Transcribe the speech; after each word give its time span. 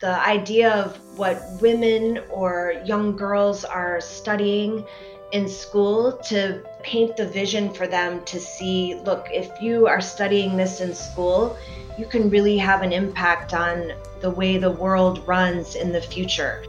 the 0.00 0.24
idea 0.24 0.70
of 0.70 0.96
what 1.18 1.42
women 1.60 2.20
or 2.30 2.74
young 2.84 3.16
girls 3.16 3.64
are 3.64 4.00
studying 4.00 4.84
in 5.32 5.48
school 5.48 6.12
to 6.18 6.62
paint 6.84 7.16
the 7.16 7.26
vision 7.26 7.74
for 7.74 7.88
them 7.88 8.24
to 8.24 8.38
see 8.38 8.94
look, 9.04 9.26
if 9.32 9.50
you 9.60 9.88
are 9.88 10.00
studying 10.00 10.56
this 10.56 10.80
in 10.80 10.94
school, 10.94 11.58
you 11.98 12.06
can 12.06 12.30
really 12.30 12.56
have 12.56 12.82
an 12.82 12.92
impact 12.92 13.54
on 13.54 13.92
the 14.20 14.30
way 14.30 14.56
the 14.56 14.70
world 14.70 15.26
runs 15.26 15.74
in 15.74 15.90
the 15.90 16.00
future. 16.00 16.64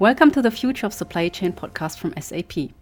Welcome 0.00 0.32
to 0.32 0.42
the 0.42 0.50
Future 0.50 0.86
of 0.86 0.92
Supply 0.92 1.28
Chain 1.28 1.52
podcast 1.52 1.98
from 1.98 2.14
SAP. 2.20 2.74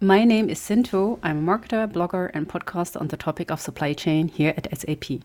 My 0.00 0.24
name 0.24 0.48
is 0.48 0.58
Sin 0.58 0.82
To. 0.84 1.18
I'm 1.22 1.46
a 1.46 1.58
marketer, 1.58 1.86
blogger, 1.92 2.30
and 2.32 2.48
podcaster 2.48 2.98
on 2.98 3.08
the 3.08 3.18
topic 3.18 3.50
of 3.50 3.60
supply 3.60 3.92
chain 3.92 4.28
here 4.28 4.54
at 4.56 4.66
SAP. 4.78 5.20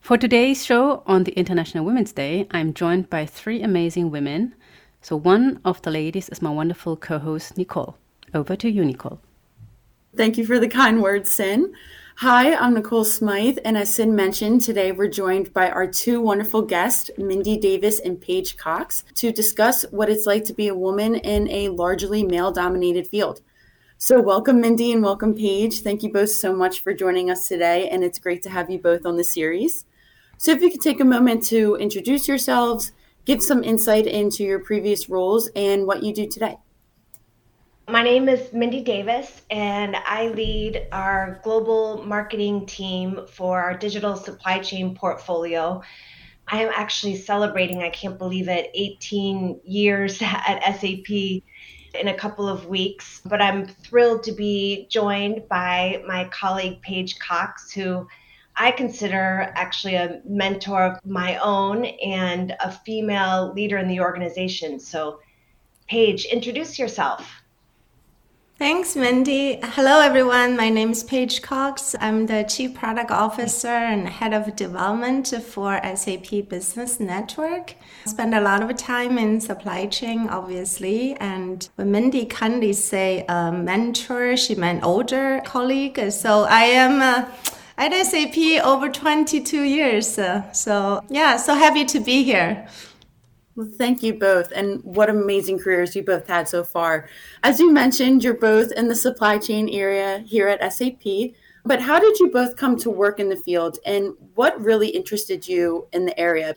For 0.00 0.16
today's 0.16 0.64
show 0.64 1.04
on 1.06 1.22
the 1.24 1.32
International 1.32 1.84
Women's 1.84 2.12
Day, 2.12 2.48
I'm 2.50 2.74
joined 2.74 3.10
by 3.10 3.26
three 3.26 3.62
amazing 3.62 4.10
women. 4.10 4.54
So, 5.02 5.14
one 5.14 5.60
of 5.64 5.82
the 5.82 5.90
ladies 5.90 6.28
is 6.30 6.42
my 6.42 6.50
wonderful 6.50 6.96
co 6.96 7.18
host, 7.18 7.56
Nicole. 7.56 7.96
Over 8.34 8.56
to 8.56 8.68
you, 8.68 8.84
Nicole. 8.84 9.20
Thank 10.16 10.36
you 10.36 10.46
for 10.46 10.58
the 10.58 10.68
kind 10.68 11.00
words, 11.00 11.30
Sin. 11.30 11.74
Hi, 12.16 12.56
I'm 12.56 12.74
Nicole 12.74 13.04
Smythe, 13.04 13.58
and 13.64 13.76
as 13.76 13.94
Sin 13.94 14.16
mentioned, 14.16 14.62
today 14.62 14.90
we're 14.90 15.06
joined 15.06 15.52
by 15.52 15.70
our 15.70 15.86
two 15.86 16.20
wonderful 16.20 16.62
guests, 16.62 17.10
Mindy 17.16 17.56
Davis 17.56 18.00
and 18.00 18.20
Paige 18.20 18.56
Cox, 18.56 19.04
to 19.16 19.30
discuss 19.30 19.84
what 19.90 20.10
it's 20.10 20.26
like 20.26 20.44
to 20.46 20.54
be 20.54 20.66
a 20.66 20.74
woman 20.74 21.14
in 21.16 21.48
a 21.50 21.68
largely 21.68 22.24
male 22.24 22.50
dominated 22.50 23.06
field. 23.06 23.42
So, 23.98 24.20
welcome, 24.20 24.62
Mindy, 24.62 24.92
and 24.92 25.02
welcome, 25.02 25.34
Paige. 25.34 25.82
Thank 25.82 26.02
you 26.02 26.10
both 26.10 26.30
so 26.30 26.54
much 26.54 26.80
for 26.80 26.94
joining 26.94 27.30
us 27.30 27.46
today, 27.46 27.88
and 27.90 28.02
it's 28.02 28.18
great 28.18 28.42
to 28.42 28.50
have 28.50 28.70
you 28.70 28.78
both 28.78 29.04
on 29.06 29.16
the 29.16 29.24
series. 29.24 29.84
So, 30.42 30.52
if 30.52 30.62
you 30.62 30.70
could 30.70 30.80
take 30.80 31.00
a 31.00 31.04
moment 31.04 31.42
to 31.48 31.76
introduce 31.76 32.26
yourselves, 32.26 32.92
give 33.26 33.42
some 33.42 33.62
insight 33.62 34.06
into 34.06 34.42
your 34.42 34.60
previous 34.60 35.06
roles 35.06 35.50
and 35.54 35.86
what 35.86 36.02
you 36.02 36.14
do 36.14 36.26
today. 36.26 36.56
My 37.86 38.02
name 38.02 38.26
is 38.26 38.50
Mindy 38.50 38.82
Davis, 38.82 39.42
and 39.50 39.96
I 39.96 40.28
lead 40.28 40.88
our 40.92 41.42
global 41.44 42.02
marketing 42.06 42.64
team 42.64 43.26
for 43.30 43.60
our 43.60 43.76
digital 43.76 44.16
supply 44.16 44.60
chain 44.60 44.94
portfolio. 44.94 45.82
I 46.48 46.62
am 46.62 46.72
actually 46.74 47.16
celebrating, 47.16 47.82
I 47.82 47.90
can't 47.90 48.16
believe 48.16 48.48
it, 48.48 48.70
18 48.72 49.60
years 49.62 50.16
at 50.22 50.62
SAP 50.80 51.10
in 51.10 52.08
a 52.08 52.14
couple 52.14 52.48
of 52.48 52.64
weeks. 52.64 53.20
But 53.26 53.42
I'm 53.42 53.66
thrilled 53.66 54.22
to 54.22 54.32
be 54.32 54.86
joined 54.88 55.46
by 55.50 56.02
my 56.06 56.30
colleague 56.32 56.80
Paige 56.80 57.18
Cox, 57.18 57.70
who 57.72 58.08
I 58.60 58.72
consider 58.72 59.50
actually 59.54 59.94
a 59.94 60.20
mentor 60.26 60.84
of 60.84 61.06
my 61.06 61.38
own 61.38 61.86
and 61.86 62.54
a 62.60 62.70
female 62.70 63.54
leader 63.54 63.78
in 63.78 63.88
the 63.88 64.00
organization. 64.00 64.78
So, 64.78 65.20
Paige, 65.88 66.26
introduce 66.26 66.78
yourself. 66.78 67.26
Thanks, 68.58 68.94
Mindy. 68.94 69.58
Hello, 69.62 70.02
everyone. 70.02 70.58
My 70.58 70.68
name 70.68 70.90
is 70.90 71.02
Paige 71.02 71.40
Cox. 71.40 71.96
I'm 72.00 72.26
the 72.26 72.42
Chief 72.42 72.74
Product 72.74 73.10
Officer 73.10 73.68
and 73.68 74.06
Head 74.06 74.34
of 74.34 74.54
Development 74.56 75.26
for 75.42 75.80
SAP 75.94 76.50
Business 76.50 77.00
Network. 77.00 77.76
Spend 78.04 78.34
a 78.34 78.42
lot 78.42 78.62
of 78.62 78.76
time 78.76 79.16
in 79.16 79.40
supply 79.40 79.86
chain, 79.86 80.28
obviously. 80.28 81.14
And 81.14 81.66
when 81.76 81.92
Mindy 81.92 82.26
kindly 82.26 82.74
say 82.74 83.24
a 83.26 83.50
mentor, 83.50 84.36
she 84.36 84.54
meant 84.54 84.84
older 84.84 85.40
colleague. 85.46 86.10
So 86.10 86.42
I 86.42 86.64
am. 86.64 87.00
Uh, 87.00 87.30
at 87.80 87.94
SAP 88.06 88.62
over 88.62 88.90
22 88.90 89.62
years. 89.62 90.18
Uh, 90.18 90.52
so, 90.52 91.02
yeah, 91.08 91.38
so 91.38 91.54
happy 91.54 91.86
to 91.86 91.98
be 91.98 92.22
here. 92.22 92.68
Well, 93.56 93.68
thank 93.78 94.02
you 94.02 94.14
both. 94.14 94.52
And 94.54 94.84
what 94.84 95.08
amazing 95.08 95.58
careers 95.60 95.96
you 95.96 96.02
both 96.02 96.26
had 96.28 96.46
so 96.46 96.62
far. 96.62 97.08
As 97.42 97.58
you 97.58 97.72
mentioned, 97.72 98.22
you're 98.22 98.34
both 98.34 98.70
in 98.72 98.88
the 98.88 98.94
supply 98.94 99.38
chain 99.38 99.68
area 99.70 100.18
here 100.26 100.46
at 100.46 100.72
SAP. 100.72 101.32
But 101.64 101.80
how 101.80 101.98
did 101.98 102.18
you 102.18 102.30
both 102.30 102.56
come 102.56 102.76
to 102.78 102.90
work 102.90 103.18
in 103.18 103.30
the 103.30 103.36
field 103.36 103.78
and 103.84 104.14
what 104.34 104.60
really 104.60 104.88
interested 104.88 105.48
you 105.48 105.88
in 105.92 106.04
the 106.04 106.18
area? 106.18 106.54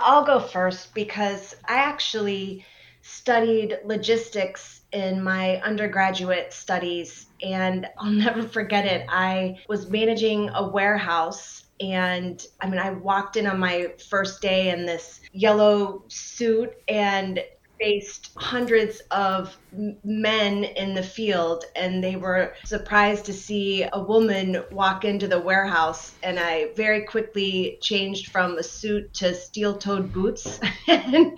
I'll 0.00 0.24
go 0.24 0.40
first 0.40 0.94
because 0.94 1.54
I 1.66 1.76
actually 1.76 2.64
studied 3.02 3.78
logistics 3.84 4.81
in 4.92 5.22
my 5.22 5.56
undergraduate 5.62 6.52
studies 6.52 7.26
and 7.42 7.86
I'll 7.98 8.10
never 8.10 8.42
forget 8.42 8.86
it. 8.86 9.06
I 9.08 9.58
was 9.68 9.90
managing 9.90 10.50
a 10.50 10.68
warehouse 10.68 11.64
and 11.80 12.44
I 12.60 12.68
mean 12.68 12.78
I 12.78 12.90
walked 12.90 13.36
in 13.36 13.46
on 13.46 13.58
my 13.58 13.92
first 14.08 14.40
day 14.40 14.70
in 14.70 14.86
this 14.86 15.20
yellow 15.32 16.04
suit 16.08 16.72
and 16.88 17.42
faced 17.82 18.30
hundreds 18.36 19.00
of 19.10 19.56
men 20.04 20.62
in 20.62 20.94
the 20.94 21.02
field 21.02 21.64
and 21.74 22.04
they 22.04 22.14
were 22.14 22.54
surprised 22.64 23.24
to 23.24 23.32
see 23.32 23.84
a 23.92 24.00
woman 24.00 24.62
walk 24.70 25.04
into 25.04 25.26
the 25.26 25.40
warehouse 25.40 26.12
and 26.22 26.38
i 26.38 26.68
very 26.76 27.04
quickly 27.04 27.78
changed 27.80 28.30
from 28.30 28.56
a 28.56 28.62
suit 28.62 29.12
to 29.12 29.34
steel-toed 29.34 30.12
boots 30.12 30.60
and 30.86 31.36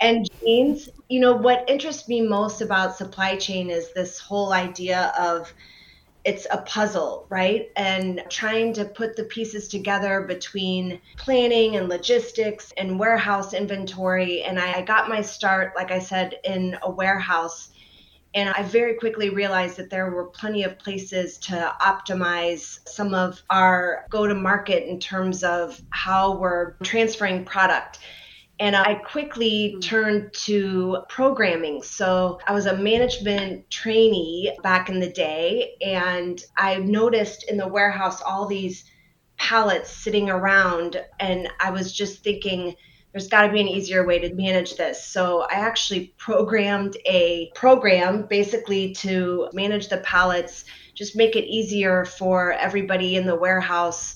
jeans. 0.00 0.88
You 1.08 1.20
know, 1.20 1.34
what 1.34 1.68
interests 1.68 2.08
me 2.08 2.20
most 2.20 2.60
about 2.60 2.96
supply 2.96 3.36
chain 3.36 3.70
is 3.70 3.92
this 3.92 4.18
whole 4.18 4.52
idea 4.52 5.12
of 5.18 5.52
it's 6.26 6.46
a 6.50 6.58
puzzle, 6.62 7.24
right? 7.28 7.70
And 7.76 8.20
trying 8.28 8.72
to 8.74 8.84
put 8.84 9.14
the 9.14 9.24
pieces 9.24 9.68
together 9.68 10.22
between 10.22 11.00
planning 11.16 11.76
and 11.76 11.88
logistics 11.88 12.72
and 12.76 12.98
warehouse 12.98 13.54
inventory. 13.54 14.42
And 14.42 14.58
I 14.58 14.82
got 14.82 15.08
my 15.08 15.22
start, 15.22 15.74
like 15.76 15.92
I 15.92 16.00
said, 16.00 16.34
in 16.42 16.76
a 16.82 16.90
warehouse. 16.90 17.70
And 18.34 18.48
I 18.50 18.64
very 18.64 18.94
quickly 18.94 19.30
realized 19.30 19.76
that 19.76 19.88
there 19.88 20.10
were 20.10 20.26
plenty 20.26 20.64
of 20.64 20.78
places 20.80 21.38
to 21.38 21.72
optimize 21.80 22.80
some 22.88 23.14
of 23.14 23.40
our 23.48 24.04
go 24.10 24.26
to 24.26 24.34
market 24.34 24.88
in 24.88 24.98
terms 24.98 25.44
of 25.44 25.80
how 25.90 26.36
we're 26.36 26.74
transferring 26.82 27.44
product. 27.44 28.00
And 28.58 28.74
I 28.74 28.94
quickly 28.94 29.74
mm. 29.76 29.82
turned 29.82 30.32
to 30.44 30.98
programming. 31.08 31.82
So 31.82 32.38
I 32.46 32.52
was 32.52 32.66
a 32.66 32.76
management 32.76 33.68
trainee 33.70 34.56
back 34.62 34.88
in 34.88 34.98
the 34.98 35.10
day, 35.10 35.76
and 35.84 36.42
I 36.56 36.76
noticed 36.76 37.50
in 37.50 37.58
the 37.58 37.68
warehouse 37.68 38.22
all 38.22 38.46
these 38.46 38.84
pallets 39.36 39.90
sitting 39.90 40.30
around, 40.30 41.02
and 41.20 41.48
I 41.60 41.70
was 41.70 41.92
just 41.92 42.24
thinking, 42.24 42.74
there's 43.12 43.28
got 43.28 43.46
to 43.46 43.52
be 43.52 43.60
an 43.60 43.68
easier 43.68 44.06
way 44.06 44.18
to 44.18 44.34
manage 44.34 44.76
this. 44.76 45.02
So 45.04 45.42
I 45.50 45.54
actually 45.54 46.14
programmed 46.18 46.96
a 47.06 47.50
program 47.54 48.26
basically 48.26 48.92
to 48.96 49.48
manage 49.54 49.88
the 49.88 49.98
pallets, 49.98 50.64
just 50.94 51.16
make 51.16 51.36
it 51.36 51.44
easier 51.44 52.04
for 52.04 52.52
everybody 52.52 53.16
in 53.16 53.26
the 53.26 53.34
warehouse 53.34 54.15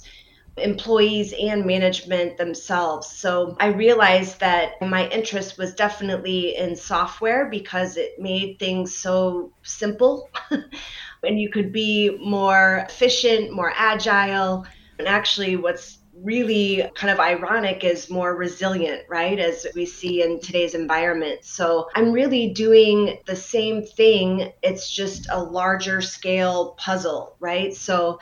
employees 0.63 1.33
and 1.33 1.65
management 1.65 2.37
themselves. 2.37 3.09
So 3.09 3.57
I 3.61 3.69
realized 3.69 4.41
that 4.41 4.73
my 4.81 5.09
interest 5.09 5.59
was 5.59 5.75
definitely 5.75 6.57
in 6.57 6.77
software 6.77 7.49
because 7.49 7.97
it 7.97 8.13
made 8.19 8.59
things 8.59 8.97
so 8.97 9.53
simple 9.63 10.29
and 11.23 11.41
you 11.41 11.51
could 11.51 11.73
be 11.73 12.19
more 12.23 12.85
efficient, 12.89 13.53
more 13.53 13.73
agile. 13.77 14.67
And 14.99 15.09
actually, 15.09 15.57
what's 15.57 15.99
really 16.23 16.89
kind 16.95 17.13
of 17.13 17.19
ironic 17.19 17.85
is 17.85 18.11
more 18.11 18.37
resilient, 18.37 19.03
right? 19.09 19.39
As 19.39 19.67
we 19.75 19.87
see 19.87 20.23
in 20.23 20.41
today's 20.41 20.75
environment. 20.75 21.45
So 21.45 21.89
I'm 21.95 22.13
really 22.13 22.53
doing 22.53 23.19
the 23.27 23.37
same 23.37 23.83
thing. 23.83 24.53
It's 24.63 24.91
just 24.91 25.29
a 25.31 25.43
larger 25.43 26.01
scale 26.01 26.75
puzzle, 26.79 27.37
right? 27.41 27.75
So 27.75 28.19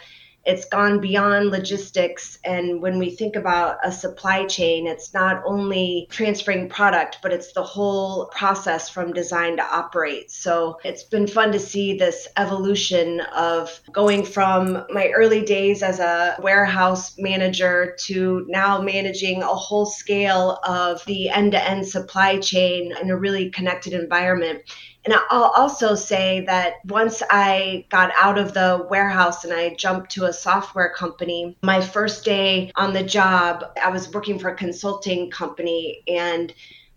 it's 0.48 0.64
gone 0.64 0.98
beyond 0.98 1.50
logistics. 1.50 2.38
And 2.42 2.80
when 2.80 2.98
we 2.98 3.10
think 3.10 3.36
about 3.36 3.76
a 3.84 3.92
supply 3.92 4.46
chain, 4.46 4.86
it's 4.86 5.12
not 5.12 5.42
only 5.44 6.08
transferring 6.10 6.70
product, 6.70 7.18
but 7.22 7.34
it's 7.34 7.52
the 7.52 7.62
whole 7.62 8.26
process 8.28 8.88
from 8.88 9.12
design 9.12 9.58
to 9.58 9.62
operate. 9.62 10.30
So 10.30 10.78
it's 10.84 11.02
been 11.02 11.26
fun 11.26 11.52
to 11.52 11.60
see 11.60 11.98
this 11.98 12.26
evolution 12.38 13.20
of 13.36 13.78
going 13.92 14.24
from 14.24 14.86
my 14.88 15.08
early 15.08 15.42
days 15.42 15.82
as 15.82 16.00
a 16.00 16.36
warehouse 16.40 17.18
manager 17.18 17.94
to 18.06 18.46
now 18.48 18.80
managing 18.80 19.42
a 19.42 19.46
whole 19.46 19.84
scale 19.84 20.60
of 20.64 21.04
the 21.04 21.28
end 21.28 21.52
to 21.52 21.62
end 21.62 21.86
supply 21.86 22.38
chain 22.38 22.94
in 23.02 23.10
a 23.10 23.16
really 23.18 23.50
connected 23.50 23.92
environment. 23.92 24.62
And 25.08 25.18
I'll 25.30 25.52
also 25.56 25.94
say 25.94 26.44
that 26.46 26.74
once 26.84 27.22
I 27.30 27.86
got 27.88 28.12
out 28.18 28.36
of 28.36 28.52
the 28.52 28.86
warehouse 28.90 29.42
and 29.42 29.54
I 29.54 29.74
jumped 29.74 30.10
to 30.12 30.26
a 30.26 30.32
software 30.34 30.92
company, 30.92 31.56
my 31.62 31.80
first 31.80 32.26
day 32.26 32.70
on 32.76 32.92
the 32.92 33.02
job, 33.02 33.64
I 33.82 33.88
was 33.88 34.12
working 34.12 34.38
for 34.38 34.50
a 34.50 34.54
consulting 34.54 35.30
company 35.30 36.02
and 36.08 36.52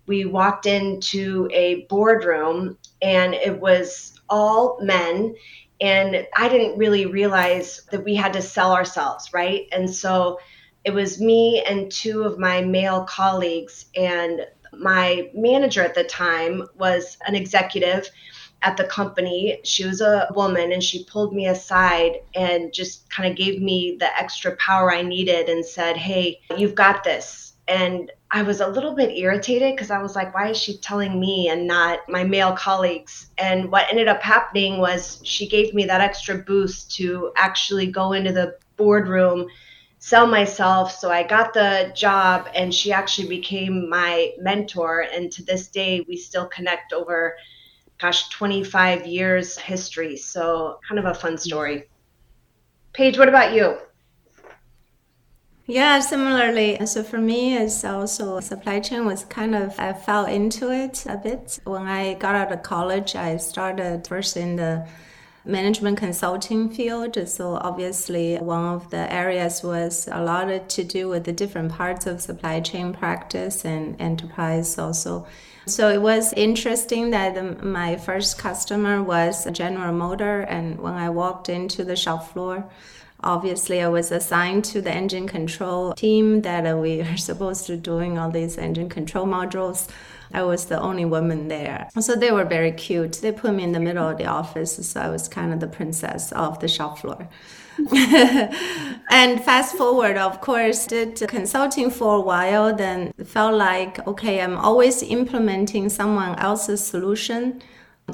we 0.08 0.26
walked 0.26 0.66
into 0.66 1.48
a 1.54 1.86
boardroom 1.90 2.78
and 3.02 3.34
it 3.34 3.62
was 3.62 4.20
all 4.30 4.78
men 4.82 5.34
and 5.80 6.28
I 6.36 6.50
didn't 6.50 6.78
really 6.78 7.06
realize 7.06 7.80
that 7.92 8.04
we 8.04 8.16
had 8.16 8.34
to 8.34 8.42
sell 8.42 8.74
ourselves, 8.74 9.32
right? 9.34 9.68
And 9.72 9.90
so 9.90 10.38
It 10.84 10.94
was 10.94 11.22
me 11.22 11.64
and 11.68 11.92
two 11.92 12.24
of 12.24 12.40
my 12.40 12.62
male 12.62 13.04
colleagues, 13.04 13.86
and 13.96 14.48
my 14.78 15.30
manager 15.34 15.84
at 15.84 15.96
the 15.96 16.04
time 16.04 16.64
was 16.78 17.18
an 17.28 17.36
executive 17.36 18.10
at 18.64 18.78
the 18.78 18.84
company. 18.84 19.60
She 19.64 19.86
was 19.86 20.02
a 20.02 20.30
woman 20.36 20.72
and 20.72 20.84
she 20.84 21.04
pulled 21.06 21.34
me 21.34 21.48
aside 21.48 22.20
and 22.36 22.74
just 22.74 23.10
kind 23.10 23.30
of 23.30 23.38
gave 23.38 23.62
me 23.62 23.98
the 24.00 24.18
extra 24.18 24.56
power 24.58 24.92
I 24.92 25.02
needed 25.02 25.50
and 25.50 25.66
said, 25.66 25.98
Hey, 25.98 26.42
you've 26.58 26.76
got 26.76 27.04
this. 27.04 27.54
And 27.68 28.12
I 28.32 28.44
was 28.44 28.60
a 28.60 28.68
little 28.68 28.96
bit 28.96 29.18
irritated 29.18 29.76
because 29.76 29.92
I 29.92 30.02
was 30.02 30.16
like, 30.16 30.34
why 30.34 30.50
is 30.50 30.58
she 30.58 30.78
telling 30.78 31.20
me 31.20 31.50
and 31.50 31.68
not 31.68 32.00
my 32.10 32.24
male 32.24 32.54
colleagues? 32.54 33.30
And 33.38 33.72
what 33.72 33.88
ended 33.90 34.08
up 34.08 34.22
happening 34.22 34.80
was 34.80 35.22
she 35.24 35.48
gave 35.48 35.74
me 35.74 35.86
that 35.86 36.02
extra 36.02 36.38
boost 36.38 36.94
to 36.96 37.32
actually 37.38 37.88
go 37.88 38.14
into 38.14 38.32
the 38.32 38.58
boardroom 38.78 39.48
sell 40.02 40.26
myself. 40.26 40.92
So 40.92 41.12
I 41.12 41.22
got 41.24 41.54
the 41.54 41.92
job, 41.96 42.50
and 42.56 42.74
she 42.74 42.92
actually 42.92 43.30
became 43.30 43.88
my 43.88 44.34
mentor. 44.40 45.06
And 45.14 45.32
to 45.32 45.44
this 45.44 45.68
day, 45.68 46.04
we 46.08 46.18
still 46.18 46.48
connect 46.48 46.92
over, 46.92 47.38
gosh, 48.00 48.28
25 48.30 49.06
years 49.06 49.58
history. 49.58 50.18
So 50.18 50.80
kind 50.88 50.98
of 51.00 51.06
a 51.06 51.14
fun 51.14 51.38
story. 51.38 51.88
Paige, 52.94 53.20
what 53.20 53.30
about 53.30 53.54
you? 53.54 53.78
Yeah, 55.68 56.00
similarly. 56.00 56.84
So 56.88 57.04
for 57.04 57.20
me, 57.20 57.56
it's 57.56 57.86
also 57.86 58.40
supply 58.40 58.80
chain 58.80 59.06
was 59.06 59.24
kind 59.26 59.54
of, 59.54 59.80
I 59.80 59.94
fell 59.94 60.26
into 60.26 60.72
it 60.72 61.06
a 61.06 61.16
bit. 61.16 61.60
When 61.64 61.84
I 61.84 62.16
got 62.16 62.34
out 62.34 62.52
of 62.52 62.64
college, 62.64 63.16
I 63.16 63.38
started 63.38 64.08
first 64.08 64.36
in 64.36 64.56
the 64.56 64.88
management 65.46 65.98
consulting 65.98 66.70
field. 66.70 67.18
So 67.28 67.56
obviously, 67.56 68.38
one 68.38 68.66
of 68.66 68.90
the 68.90 69.12
areas 69.12 69.64
was 69.64 70.08
a 70.12 70.22
lot 70.22 70.70
to 70.70 70.84
do 70.84 71.10
with 71.10 71.24
the 71.24 71.34
different 71.34 71.72
parts 71.72 72.06
of 72.06 72.22
supply 72.22 72.60
chain 72.60 72.94
practice 72.94 73.66
and 73.66 74.00
enterprise 74.00 74.78
also. 74.78 75.28
So 75.68 75.90
it 75.90 76.02
was 76.02 76.34
interesting 76.34 77.12
that 77.12 77.64
my 77.64 77.96
first 77.96 78.38
customer 78.38 79.04
was 79.04 79.46
General 79.52 79.94
Motor, 79.94 80.42
and 80.42 80.80
when 80.80 80.94
I 80.94 81.10
walked 81.10 81.50
into 81.50 81.84
the 81.84 81.96
shop 81.96 82.32
floor, 82.32 82.68
obviously 83.24 83.82
I 83.82 83.88
was 83.88 84.12
assigned 84.12 84.66
to 84.66 84.82
the 84.82 84.92
engine 84.92 85.28
control 85.28 85.94
team 85.94 86.42
that 86.42 86.78
we 86.78 87.02
are 87.10 87.18
supposed 87.18 87.68
to 87.68 87.78
doing 87.78 88.18
all 88.18 88.32
these 88.32 88.58
engine 88.58 88.90
control 88.90 89.28
modules. 89.28 89.88
I 90.34 90.44
was 90.44 90.66
the 90.66 90.80
only 90.80 91.06
woman 91.06 91.48
there. 91.48 91.90
So 92.00 92.16
they 92.16 92.32
were 92.32 92.46
very 92.46 92.72
cute. 92.72 93.14
They 93.22 93.32
put 93.32 93.54
me 93.54 93.64
in 93.64 93.72
the 93.72 93.80
middle 93.80 94.08
of 94.08 94.18
the 94.18 94.26
office, 94.26 94.76
so 94.88 95.02
I 95.02 95.10
was 95.10 95.28
kind 95.28 95.54
of 95.54 95.60
the 95.60 95.68
princess 95.68 96.32
of 96.32 96.60
the 96.60 96.68
shop 96.68 97.00
floor. 97.00 97.28
and 99.10 99.44
fast 99.44 99.76
forward, 99.76 100.18
of 100.18 100.42
course, 100.42 100.86
did 100.86 101.22
consulting 101.28 101.90
for 101.90 102.16
a 102.16 102.22
while, 102.22 102.76
then 102.76 103.14
felt 103.24 103.56
like, 103.56 104.06
okay, 104.08 104.42
I'm 104.42 104.58
always 104.58 105.02
implementing 105.02 105.90
someone 105.90 106.38
else's 106.38 106.84
solution 106.84 107.62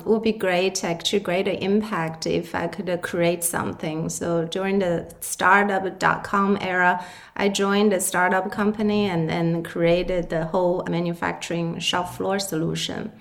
would 0.05 0.23
be 0.23 0.31
great, 0.31 0.83
actually 0.83 1.19
greater 1.19 1.55
impact 1.59 2.27
if 2.27 2.53
I 2.53 2.67
could 2.67 2.89
uh, 2.89 2.97
create 2.97 3.44
something. 3.44 4.09
So 4.09 4.45
during 4.45 4.79
the 4.79 5.13
startup.com 5.19 6.57
era, 6.61 7.03
I 7.35 7.49
joined 7.49 7.94
a 7.94 7.99
startup 7.99 8.51
company 8.51 9.05
and 9.05 9.29
then 9.29 9.63
created 9.63 10.29
the 10.29 10.45
whole 10.45 10.83
manufacturing 10.89 11.79
shop 11.79 12.13
floor 12.15 12.39
solution. 12.39 13.11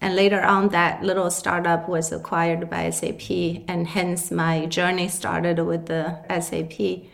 And 0.00 0.16
later 0.16 0.40
on, 0.40 0.70
that 0.70 1.02
little 1.02 1.30
startup 1.30 1.88
was 1.88 2.10
acquired 2.10 2.70
by 2.70 2.88
SAP, 2.88 3.30
and 3.68 3.86
hence 3.86 4.30
my 4.30 4.64
journey 4.64 5.08
started 5.08 5.58
with 5.58 5.86
the 5.86 6.16
SAP. 6.40 7.04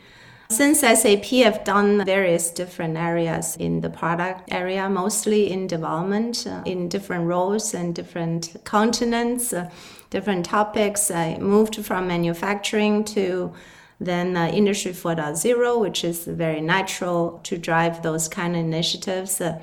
Since 0.48 0.80
SAP 0.80 1.24
have 1.44 1.64
done 1.64 2.04
various 2.04 2.50
different 2.50 2.96
areas 2.96 3.56
in 3.56 3.80
the 3.80 3.90
product 3.90 4.48
area, 4.52 4.88
mostly 4.88 5.50
in 5.50 5.66
development, 5.66 6.46
uh, 6.46 6.62
in 6.64 6.88
different 6.88 7.26
roles 7.26 7.74
and 7.74 7.94
different 7.94 8.56
continents, 8.64 9.52
uh, 9.52 9.68
different 10.10 10.44
topics, 10.46 11.10
I 11.10 11.38
moved 11.38 11.84
from 11.84 12.06
manufacturing 12.06 13.04
to 13.06 13.52
then 13.98 14.36
uh, 14.36 14.46
Industry 14.48 14.92
4.0, 14.92 15.80
which 15.80 16.04
is 16.04 16.24
very 16.24 16.60
natural 16.60 17.40
to 17.44 17.58
drive 17.58 18.02
those 18.02 18.28
kind 18.28 18.54
of 18.54 18.60
initiatives. 18.60 19.40
Uh, 19.40 19.60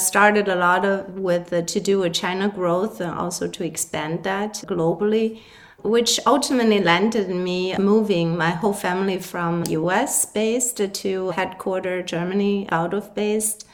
started 0.00 0.48
a 0.48 0.56
lot 0.56 0.84
of 0.84 1.18
with 1.18 1.52
uh, 1.52 1.62
to 1.62 1.78
do 1.78 2.00
with 2.00 2.14
China 2.14 2.48
growth 2.48 3.00
and 3.00 3.12
also 3.12 3.46
to 3.48 3.64
expand 3.64 4.24
that 4.24 4.54
globally 4.66 5.40
which 5.82 6.20
ultimately 6.26 6.80
landed 6.80 7.28
me 7.28 7.76
moving 7.76 8.36
my 8.36 8.50
whole 8.50 8.72
family 8.72 9.18
from 9.18 9.64
US 9.68 10.24
based 10.24 10.80
to 10.94 11.30
headquarter 11.30 12.02
Germany 12.02 12.68
out 12.70 12.94
of 12.94 13.14
based. 13.14 13.66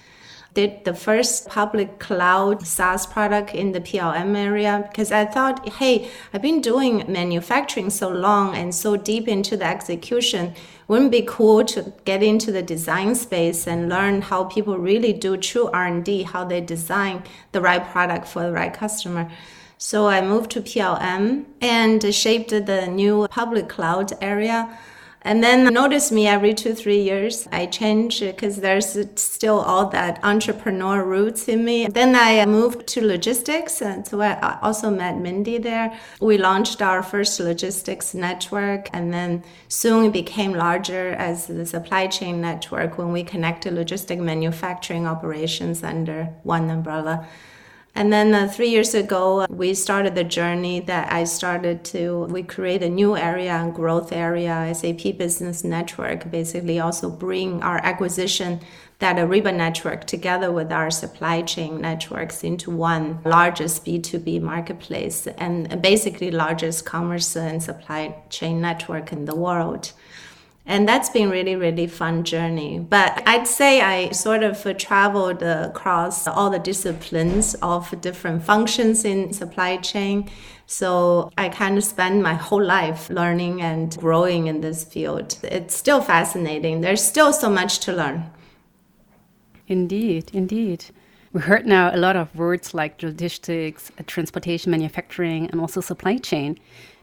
Did 0.55 0.85
the 0.85 0.95
first 0.95 1.47
public 1.47 1.99
cloud 2.01 2.67
SaaS 2.67 3.07
product 3.07 3.55
in 3.55 3.73
the 3.73 3.81
PLM 3.81 4.35
area 4.37 4.89
because 4.89 5.13
I 5.13 5.27
thought, 5.27 5.69
hey, 5.69 6.09
I've 6.33 6.43
been 6.43 6.63
doing 6.63 7.05
manufacturing 7.07 7.91
so 7.91 8.09
long 8.09 8.57
and 8.57 8.75
so 8.75 8.97
deep 8.97 9.29
into 9.29 9.57
the 9.57 9.67
execution. 9.67 10.55
Wouldn't 10.89 11.15
it 11.15 11.21
be 11.21 11.27
cool 11.29 11.65
to 11.67 11.93
get 12.07 12.23
into 12.23 12.51
the 12.51 12.63
design 12.63 13.15
space 13.15 13.69
and 13.69 13.89
learn 13.91 14.23
how 14.23 14.45
people 14.45 14.79
really 14.79 15.13
do 15.13 15.37
true 15.37 15.69
R&D, 15.69 16.23
how 16.25 16.45
they 16.45 16.63
design 16.63 17.23
the 17.53 17.61
right 17.61 17.85
product 17.87 18.27
for 18.27 18.43
the 18.43 18.53
right 18.53 18.73
customer? 18.73 19.31
So 19.81 20.09
I 20.09 20.21
moved 20.21 20.51
to 20.53 20.61
PLM 20.61 21.45
and 21.61 22.13
shaped 22.13 22.51
the 22.51 22.89
new 22.89 23.29
public 23.29 23.69
cloud 23.69 24.13
area. 24.21 24.77
And 25.23 25.43
then 25.43 25.73
notice 25.73 26.11
me 26.11 26.27
every 26.27 26.53
two, 26.53 26.75
three 26.75 27.01
years, 27.01 27.47
I 27.53 27.67
change 27.67 28.21
because 28.21 28.57
there's 28.57 28.97
still 29.17 29.61
all 29.61 29.87
that 29.91 30.19
entrepreneur 30.25 31.05
roots 31.05 31.49
in 31.49 31.65
me. 31.65 31.87
Then 31.87 32.17
I 32.17 32.45
moved 32.47 32.89
to 32.89 33.07
logistics. 33.07 33.81
And 33.81 34.07
so 34.07 34.21
I 34.21 34.59
also 34.63 34.91
met 34.91 35.19
Mindy 35.19 35.59
there. 35.59 35.97
We 36.21 36.39
launched 36.39 36.83
our 36.83 37.03
first 37.03 37.39
logistics 37.39 38.15
network 38.15 38.89
and 38.93 39.13
then 39.13 39.45
soon 39.69 40.07
it 40.07 40.13
became 40.13 40.55
larger 40.55 41.11
as 41.11 41.47
the 41.47 41.67
supply 41.67 42.09
chain 42.09 42.41
network 42.41 42.99
when 42.99 43.13
we 43.13 43.23
connected 43.23 43.75
logistic 43.75 44.19
manufacturing 44.19 45.07
operations 45.07 45.85
under 45.85 46.25
one 46.43 46.69
umbrella. 46.69 47.29
And 47.95 48.13
then 48.13 48.33
uh, 48.33 48.47
three 48.47 48.69
years 48.69 48.95
ago, 48.95 49.47
we 49.51 49.75
started 49.75 50.15
the 50.15 50.23
journey 50.23 50.79
that 50.81 51.13
I 51.13 51.25
started 51.25 51.85
to, 51.87 52.27
we 52.27 52.45
create 52.45 52.83
a 52.83 52.89
new 52.89 53.17
area, 53.17 53.53
and 53.53 53.75
growth 53.75 54.13
area, 54.13 54.73
SAP 54.73 55.17
Business 55.19 55.65
Network, 55.65 56.31
basically 56.31 56.79
also 56.79 57.11
bring 57.11 57.61
our 57.63 57.79
acquisition 57.79 58.61
that 59.01 59.17
Ariba 59.17 59.55
network 59.55 60.07
together 60.07 60.51
with 60.51 60.73
our 60.73 60.91
supply 60.91 61.43
chain 61.43 61.81
networks 61.81 62.43
into 62.43 62.71
one 62.71 63.21
largest 63.25 63.85
B2B 63.85 64.41
marketplace 64.43 65.27
and 65.27 65.81
basically 65.81 66.31
largest 66.31 66.85
commerce 66.85 67.37
and 67.37 67.63
supply 67.63 68.17
chain 68.29 68.61
network 68.61 69.13
in 69.13 69.25
the 69.25 69.37
world 69.37 69.93
and 70.69 70.87
that's 70.87 71.09
been 71.09 71.31
really 71.31 71.57
really 71.57 71.89
fun 71.89 72.23
journey. 72.23 72.79
But 72.79 73.23
i'd 73.27 73.49
say 73.49 73.81
i 73.81 74.11
sort 74.11 74.43
of 74.45 74.65
uh, 74.65 74.75
traveled 74.75 75.43
across 75.43 76.29
all 76.29 76.51
the 76.51 76.59
disciplines 76.61 77.57
of 77.63 78.01
different 78.01 78.45
functions 78.45 79.05
in 79.05 79.33
supply 79.33 79.79
chain. 79.79 80.31
So 80.67 81.31
i 81.39 81.49
kind 81.49 81.77
of 81.79 81.85
spend 81.85 82.23
my 82.23 82.35
whole 82.35 82.63
life 82.63 83.11
learning 83.11 83.63
and 83.63 83.97
growing 83.97 84.47
in 84.47 84.61
this 84.61 84.85
field. 84.85 85.39
It's 85.43 85.75
still 85.75 86.03
fascinating. 86.03 86.83
There's 86.83 87.03
still 87.03 87.33
so 87.33 87.49
much 87.49 87.81
to 87.81 87.93
learn. 87.93 88.31
Indeed 89.67 90.31
indeed. 90.33 90.85
We 91.33 91.41
heard 91.43 91.67
now 91.67 91.95
a 91.95 91.99
lot 91.99 92.17
of 92.17 92.35
words 92.35 92.75
like 92.75 93.03
logistics 93.03 93.91
transportation 94.07 94.71
manufacturing 94.71 95.51
and 95.51 95.61
also 95.61 95.81
supply 95.81 96.19
chain. 96.19 96.59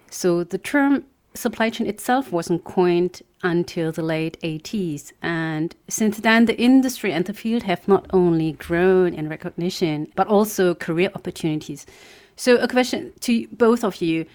So 0.10 0.44
the 0.44 0.58
term 0.58 1.06
supply 1.36 1.70
chain 1.70 1.88
itself 1.88 2.32
wasn't 2.32 2.64
coined 2.64 3.22
until 3.44 3.92
the 3.92 4.02
late 4.02 4.40
80s. 4.42 5.12
And 5.22 5.76
since 5.88 6.18
then, 6.20 6.46
the 6.46 6.60
industry 6.60 7.12
and 7.12 7.26
the 7.26 7.34
field 7.34 7.64
have 7.64 7.88
not 7.88 8.08
only 8.12 8.54
grown 8.54 9.14
in 9.14 9.30
recognition, 9.30 10.12
but 10.16 10.28
also 10.28 10.74
career 10.74 11.12
opportunities. 11.14 11.86
So, 12.36 12.58
a 12.58 12.68
question 12.68 13.14
to 13.22 13.48
both 13.52 13.84
of 13.84 14.02
you. 14.02 14.26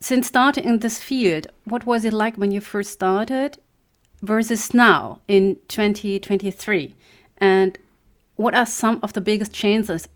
Since 0.00 0.26
starting 0.26 0.64
in 0.64 0.80
this 0.80 1.00
field, 1.00 1.46
what 1.64 1.86
was 1.86 2.04
it 2.04 2.12
like 2.12 2.36
when 2.36 2.50
you 2.50 2.60
first 2.60 2.90
started 2.90 3.58
versus 4.22 4.74
now 4.74 5.20
in 5.28 5.56
2023? 5.68 6.94
And 7.38 7.78
what 8.36 8.54
are 8.54 8.66
some 8.66 8.98
of 9.02 9.12
the 9.12 9.20
biggest 9.20 9.52
changes 9.52 10.08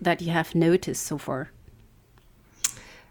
that 0.00 0.20
you 0.20 0.32
have 0.32 0.54
noticed 0.54 1.04
so 1.04 1.18
far? 1.18 1.50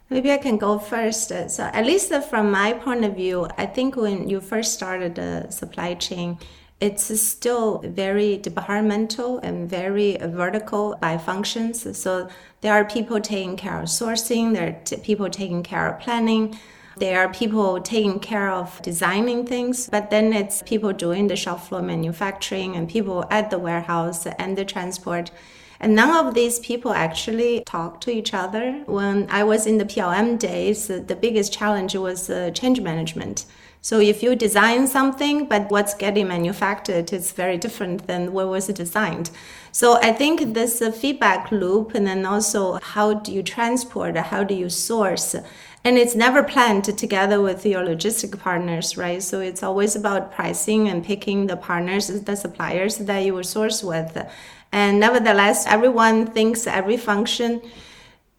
Maybe 0.09 0.31
I 0.31 0.37
can 0.37 0.57
go 0.57 0.77
first. 0.77 1.29
So, 1.49 1.63
at 1.63 1.85
least 1.85 2.13
from 2.29 2.51
my 2.51 2.73
point 2.73 3.03
of 3.03 3.15
view, 3.15 3.47
I 3.57 3.65
think 3.65 3.95
when 3.95 4.29
you 4.29 4.39
first 4.39 4.73
started 4.73 5.15
the 5.15 5.49
supply 5.49 5.95
chain, 5.95 6.37
it's 6.79 7.19
still 7.19 7.81
very 7.83 8.37
departmental 8.37 9.39
and 9.39 9.69
very 9.69 10.17
vertical 10.21 10.97
by 11.01 11.17
functions. 11.17 11.97
So, 11.97 12.29
there 12.61 12.73
are 12.73 12.85
people 12.85 13.19
taking 13.19 13.57
care 13.57 13.79
of 13.79 13.85
sourcing, 13.85 14.53
there 14.53 14.67
are 14.67 14.97
people 14.99 15.29
taking 15.29 15.63
care 15.63 15.87
of 15.91 15.99
planning, 15.99 16.55
There 16.97 17.19
are 17.19 17.33
people 17.33 17.81
taking 17.81 18.19
care 18.21 18.49
of 18.49 18.81
designing 18.81 19.45
things, 19.45 19.89
but 19.89 20.11
then 20.11 20.31
it's 20.31 20.61
people 20.61 20.93
doing 20.93 21.27
the 21.27 21.35
shop 21.35 21.59
floor 21.67 21.81
manufacturing 21.81 22.77
and 22.77 22.87
people 22.87 23.25
at 23.29 23.49
the 23.49 23.59
warehouse 23.59 24.25
and 24.25 24.57
the 24.57 24.63
transport. 24.63 25.29
And 25.79 25.95
none 25.95 26.25
of 26.25 26.33
these 26.33 26.59
people 26.59 26.93
actually 26.93 27.63
talk 27.65 28.01
to 28.01 28.11
each 28.11 28.33
other. 28.33 28.83
When 28.85 29.27
I 29.29 29.43
was 29.43 29.65
in 29.67 29.77
the 29.77 29.85
PLM 29.85 30.39
days, 30.39 30.87
the 30.87 31.17
biggest 31.19 31.53
challenge 31.53 31.95
was 31.95 32.29
uh, 32.29 32.51
change 32.51 32.81
management. 32.81 33.45
So 33.85 33.99
if 33.99 34.23
you 34.23 34.35
design 34.35 34.87
something, 34.87 35.45
but 35.45 35.69
what's 35.69 35.93
getting 35.93 36.27
manufactured 36.29 37.13
is 37.13 37.31
very 37.33 37.55
different 37.59 38.07
than 38.07 38.33
what 38.33 38.47
was 38.47 38.65
designed. 38.65 39.29
So 39.71 39.99
I 40.01 40.11
think 40.11 40.55
this 40.55 40.81
uh, 40.81 40.89
feedback 40.91 41.51
loop, 41.51 41.93
and 41.93 42.07
then 42.07 42.25
also 42.25 42.79
how 42.81 43.13
do 43.13 43.31
you 43.31 43.43
transport, 43.43 44.17
how 44.17 44.43
do 44.43 44.55
you 44.55 44.69
source, 44.69 45.35
and 45.83 45.99
it's 45.99 46.15
never 46.15 46.41
planned 46.41 46.85
together 46.97 47.39
with 47.39 47.63
your 47.63 47.83
logistic 47.83 48.39
partners, 48.39 48.97
right? 48.97 49.21
So 49.21 49.39
it's 49.39 49.61
always 49.61 49.95
about 49.95 50.33
pricing 50.33 50.89
and 50.89 51.05
picking 51.05 51.45
the 51.45 51.55
partners, 51.55 52.07
the 52.07 52.35
suppliers 52.35 52.97
that 52.97 53.19
you 53.19 53.35
will 53.35 53.43
source 53.43 53.83
with. 53.83 54.17
And 54.75 54.99
nevertheless, 54.99 55.65
everyone 55.67 56.27
thinks 56.27 56.67
every 56.67 56.97
function 56.97 57.61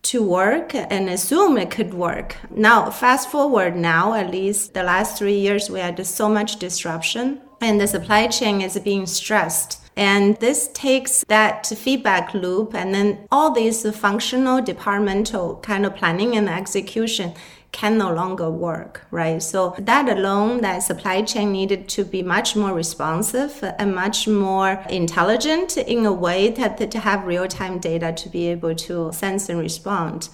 to 0.02 0.22
work 0.22 0.74
and 0.74 1.08
assume 1.08 1.56
it 1.56 1.70
could 1.70 1.94
work. 1.94 2.36
Now, 2.50 2.90
fast 2.90 3.30
forward 3.30 3.74
now, 3.74 4.12
at 4.12 4.30
least 4.30 4.74
the 4.74 4.82
last 4.82 5.16
three 5.16 5.38
years, 5.38 5.70
we 5.70 5.80
had 5.80 6.06
so 6.06 6.28
much 6.28 6.58
disruption 6.58 7.40
and 7.62 7.80
the 7.80 7.86
supply 7.86 8.26
chain 8.26 8.60
is 8.60 8.78
being 8.80 9.06
stressed. 9.06 9.80
And 9.96 10.36
this 10.36 10.68
takes 10.74 11.24
that 11.24 11.68
feedback 11.68 12.34
loop 12.34 12.74
and 12.74 12.94
then 12.94 13.26
all 13.32 13.50
these 13.50 13.88
functional 13.96 14.60
departmental 14.60 15.56
kind 15.62 15.86
of 15.86 15.96
planning 15.96 16.36
and 16.36 16.50
execution 16.50 17.32
can 17.72 17.98
no 17.98 18.12
longer 18.12 18.50
work, 18.50 19.06
right? 19.10 19.42
So 19.42 19.74
that 19.78 20.08
alone, 20.08 20.62
that 20.62 20.82
supply 20.82 21.22
chain 21.22 21.52
needed 21.52 21.88
to 21.90 22.04
be 22.04 22.22
much 22.22 22.56
more 22.56 22.72
responsive 22.72 23.62
and 23.78 23.94
much 23.94 24.26
more 24.26 24.82
intelligent 24.88 25.76
in 25.76 26.06
a 26.06 26.12
way 26.12 26.50
that 26.50 26.90
to 26.90 26.98
have 26.98 27.26
real-time 27.26 27.78
data 27.78 28.12
to 28.12 28.28
be 28.28 28.48
able 28.48 28.74
to 28.74 29.12
sense 29.12 29.48
and 29.48 29.58
respond. 29.58 30.28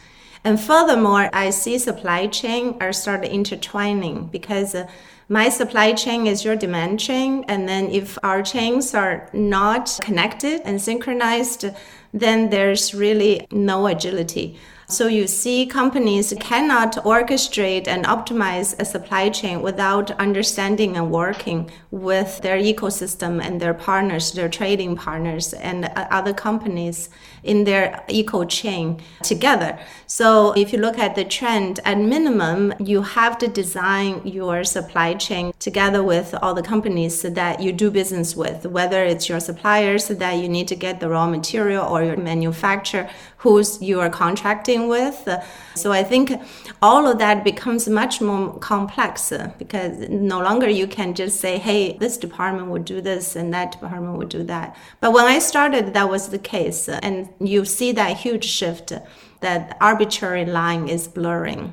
And 0.44 0.60
furthermore, 0.60 1.30
I 1.32 1.50
see 1.50 1.78
supply 1.78 2.26
chain 2.26 2.76
are 2.80 2.92
start 2.92 3.24
intertwining 3.24 4.26
because 4.26 4.74
uh, 4.74 4.88
my 5.28 5.48
supply 5.48 5.92
chain 5.92 6.26
is 6.26 6.44
your 6.44 6.56
demand 6.56 6.98
chain. 6.98 7.44
And 7.46 7.68
then 7.68 7.90
if 7.90 8.18
our 8.24 8.42
chains 8.42 8.92
are 8.92 9.30
not 9.32 9.98
connected 10.02 10.60
and 10.64 10.82
synchronized, 10.82 11.66
then 12.12 12.50
there's 12.50 12.92
really 12.92 13.46
no 13.50 13.86
agility. 13.86 14.58
So 14.92 15.06
you 15.06 15.26
see 15.26 15.64
companies 15.64 16.34
cannot 16.38 16.96
orchestrate 16.96 17.88
and 17.88 18.04
optimize 18.04 18.78
a 18.78 18.84
supply 18.84 19.30
chain 19.30 19.62
without 19.62 20.10
understanding 20.20 20.98
and 20.98 21.10
working 21.10 21.70
with 21.90 22.42
their 22.42 22.58
ecosystem 22.58 23.42
and 23.42 23.58
their 23.58 23.72
partners, 23.72 24.32
their 24.32 24.50
trading 24.50 24.96
partners 24.96 25.54
and 25.54 25.86
other 25.96 26.34
companies 26.34 27.08
in 27.42 27.64
their 27.64 28.04
eco 28.08 28.44
chain 28.44 29.00
together. 29.22 29.78
So 30.06 30.52
if 30.52 30.74
you 30.74 30.78
look 30.78 30.98
at 30.98 31.14
the 31.14 31.24
trend, 31.24 31.80
at 31.86 31.96
minimum, 31.96 32.74
you 32.78 33.00
have 33.00 33.38
to 33.38 33.48
design 33.48 34.26
your 34.26 34.62
supply 34.62 35.14
chain 35.14 35.54
together 35.58 36.02
with 36.02 36.34
all 36.42 36.52
the 36.52 36.62
companies 36.62 37.22
that 37.22 37.60
you 37.60 37.72
do 37.72 37.90
business 37.90 38.36
with, 38.36 38.66
whether 38.66 39.02
it's 39.04 39.26
your 39.26 39.40
suppliers 39.40 40.08
that 40.08 40.34
you 40.34 40.50
need 40.50 40.68
to 40.68 40.76
get 40.76 41.00
the 41.00 41.08
raw 41.08 41.26
material 41.26 41.86
or 41.86 42.04
your 42.04 42.18
manufacturer 42.18 43.08
who's 43.42 43.82
you 43.82 43.98
are 43.98 44.08
contracting 44.08 44.86
with. 44.86 45.28
So 45.74 45.90
I 45.90 46.04
think 46.04 46.32
all 46.80 47.08
of 47.08 47.18
that 47.18 47.42
becomes 47.42 47.88
much 47.88 48.20
more 48.20 48.56
complex 48.60 49.32
because 49.58 50.08
no 50.08 50.40
longer 50.40 50.68
you 50.68 50.86
can 50.86 51.12
just 51.12 51.40
say, 51.40 51.58
hey, 51.58 51.96
this 51.98 52.16
department 52.16 52.68
would 52.68 52.84
do 52.84 53.00
this 53.00 53.34
and 53.34 53.52
that 53.52 53.72
department 53.72 54.16
would 54.18 54.28
do 54.28 54.44
that. 54.44 54.76
But 55.00 55.12
when 55.12 55.24
I 55.24 55.40
started, 55.40 55.92
that 55.94 56.08
was 56.08 56.28
the 56.28 56.38
case. 56.38 56.88
And 56.88 57.28
you 57.40 57.64
see 57.64 57.90
that 57.92 58.16
huge 58.16 58.44
shift 58.44 58.92
that 59.40 59.76
arbitrary 59.80 60.46
line 60.46 60.88
is 60.88 61.08
blurring. 61.08 61.72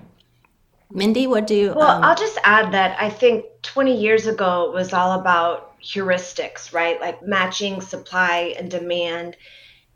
Mindy, 0.92 1.28
what 1.28 1.46
do 1.46 1.54
you? 1.54 1.74
Well, 1.76 1.98
um, 1.98 2.04
I'll 2.04 2.16
just 2.16 2.40
add 2.44 2.74
that 2.74 3.00
I 3.00 3.12
think 3.12 3.46
20 3.62 3.96
years 3.96 4.26
ago 4.26 4.66
it 4.66 4.74
was 4.74 4.92
all 4.92 5.20
about 5.20 5.80
heuristics, 5.80 6.74
right? 6.74 7.00
Like 7.00 7.22
matching 7.22 7.80
supply 7.80 8.56
and 8.58 8.72
demand 8.72 9.38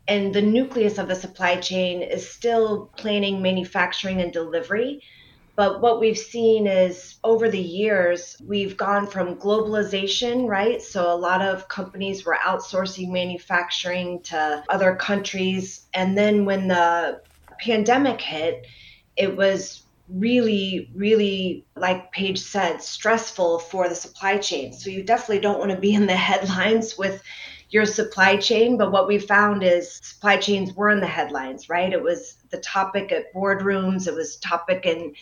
and 0.06 0.34
the 0.34 0.42
nucleus 0.42 0.98
of 0.98 1.08
the 1.08 1.14
supply 1.14 1.56
chain 1.56 2.02
is 2.02 2.28
still 2.28 2.90
planning, 2.96 3.40
manufacturing, 3.40 4.20
and 4.20 4.32
delivery. 4.32 5.02
But 5.56 5.80
what 5.80 6.00
we've 6.00 6.18
seen 6.18 6.66
is 6.66 7.16
over 7.22 7.48
the 7.48 7.60
years, 7.60 8.36
we've 8.44 8.76
gone 8.76 9.06
from 9.06 9.36
globalization, 9.36 10.48
right? 10.48 10.82
So 10.82 11.12
a 11.12 11.16
lot 11.16 11.42
of 11.42 11.68
companies 11.68 12.24
were 12.24 12.36
outsourcing 12.44 13.12
manufacturing 13.12 14.20
to 14.24 14.64
other 14.68 14.96
countries. 14.96 15.86
And 15.94 16.18
then 16.18 16.44
when 16.44 16.68
the 16.68 17.20
pandemic 17.60 18.20
hit, 18.20 18.66
it 19.16 19.36
was 19.36 19.84
really, 20.08 20.90
really, 20.94 21.66
like 21.76 22.10
Paige 22.12 22.40
said, 22.40 22.82
stressful 22.82 23.60
for 23.60 23.88
the 23.88 23.94
supply 23.94 24.38
chain. 24.38 24.72
So 24.72 24.90
you 24.90 25.04
definitely 25.04 25.40
don't 25.40 25.60
want 25.60 25.70
to 25.70 25.78
be 25.78 25.94
in 25.94 26.06
the 26.06 26.16
headlines 26.16 26.98
with 26.98 27.22
your 27.74 27.84
supply 27.84 28.36
chain. 28.36 28.78
But 28.78 28.92
what 28.92 29.08
we 29.08 29.18
found 29.18 29.64
is 29.64 30.00
supply 30.00 30.36
chains 30.36 30.72
were 30.74 30.90
in 30.90 31.00
the 31.00 31.08
headlines, 31.08 31.68
right? 31.68 31.92
It 31.92 32.00
was 32.00 32.36
the 32.50 32.58
topic 32.58 33.10
at 33.10 33.34
boardrooms, 33.34 34.06
it 34.06 34.14
was 34.14 34.36
topic 34.36 34.86
in 34.86 35.14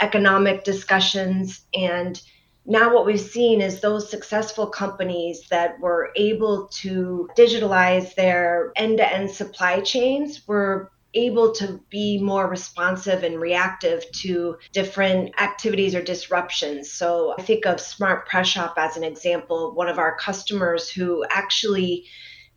economic 0.00 0.64
discussions. 0.64 1.64
And 1.74 2.20
now 2.66 2.92
what 2.92 3.06
we've 3.06 3.20
seen 3.20 3.60
is 3.60 3.80
those 3.80 4.10
successful 4.10 4.66
companies 4.66 5.46
that 5.48 5.78
were 5.78 6.10
able 6.16 6.66
to 6.82 7.28
digitalize 7.36 8.16
their 8.16 8.72
end-to-end 8.76 9.30
supply 9.30 9.80
chains 9.80 10.46
were 10.48 10.91
able 11.14 11.52
to 11.52 11.80
be 11.90 12.18
more 12.18 12.48
responsive 12.48 13.22
and 13.22 13.40
reactive 13.40 14.04
to 14.12 14.56
different 14.72 15.40
activities 15.40 15.94
or 15.94 16.02
disruptions. 16.02 16.90
So 16.90 17.34
I 17.38 17.42
think 17.42 17.66
of 17.66 17.80
Smart 17.80 18.26
Press 18.26 18.48
Shop 18.48 18.74
as 18.76 18.96
an 18.96 19.04
example, 19.04 19.74
one 19.74 19.88
of 19.88 19.98
our 19.98 20.16
customers 20.16 20.88
who 20.90 21.24
actually 21.28 22.06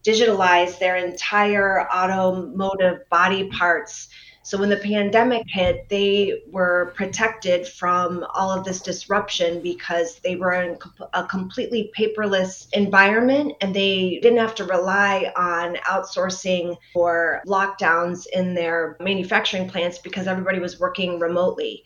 digitalized 0.06 0.80
their 0.80 0.96
entire 0.96 1.88
automotive 1.92 3.00
body 3.10 3.50
parts 3.50 4.08
so 4.46 4.60
when 4.60 4.70
the 4.70 4.78
pandemic 4.78 5.42
hit, 5.48 5.90
they 5.90 6.44
were 6.52 6.94
protected 6.96 7.68
from 7.68 8.24
all 8.36 8.52
of 8.52 8.64
this 8.64 8.80
disruption 8.80 9.60
because 9.60 10.20
they 10.20 10.36
were 10.36 10.54
in 10.54 10.78
a 11.14 11.25
completely 11.25 11.92
paperless 11.98 12.68
environment 12.72 13.54
and 13.62 13.75
they 13.75 14.20
didn't 14.22 14.38
have 14.38 14.54
to 14.54 14.66
rely 14.66 15.34
on 15.36 15.78
outsourcing 15.78 16.78
or 16.94 17.42
lockdowns 17.48 18.28
in 18.34 18.54
their 18.54 18.98
manufacturing 19.00 19.68
plants 19.68 19.98
because 19.98 20.28
everybody 20.28 20.60
was 20.60 20.80
working 20.80 21.18
remotely. 21.18 21.84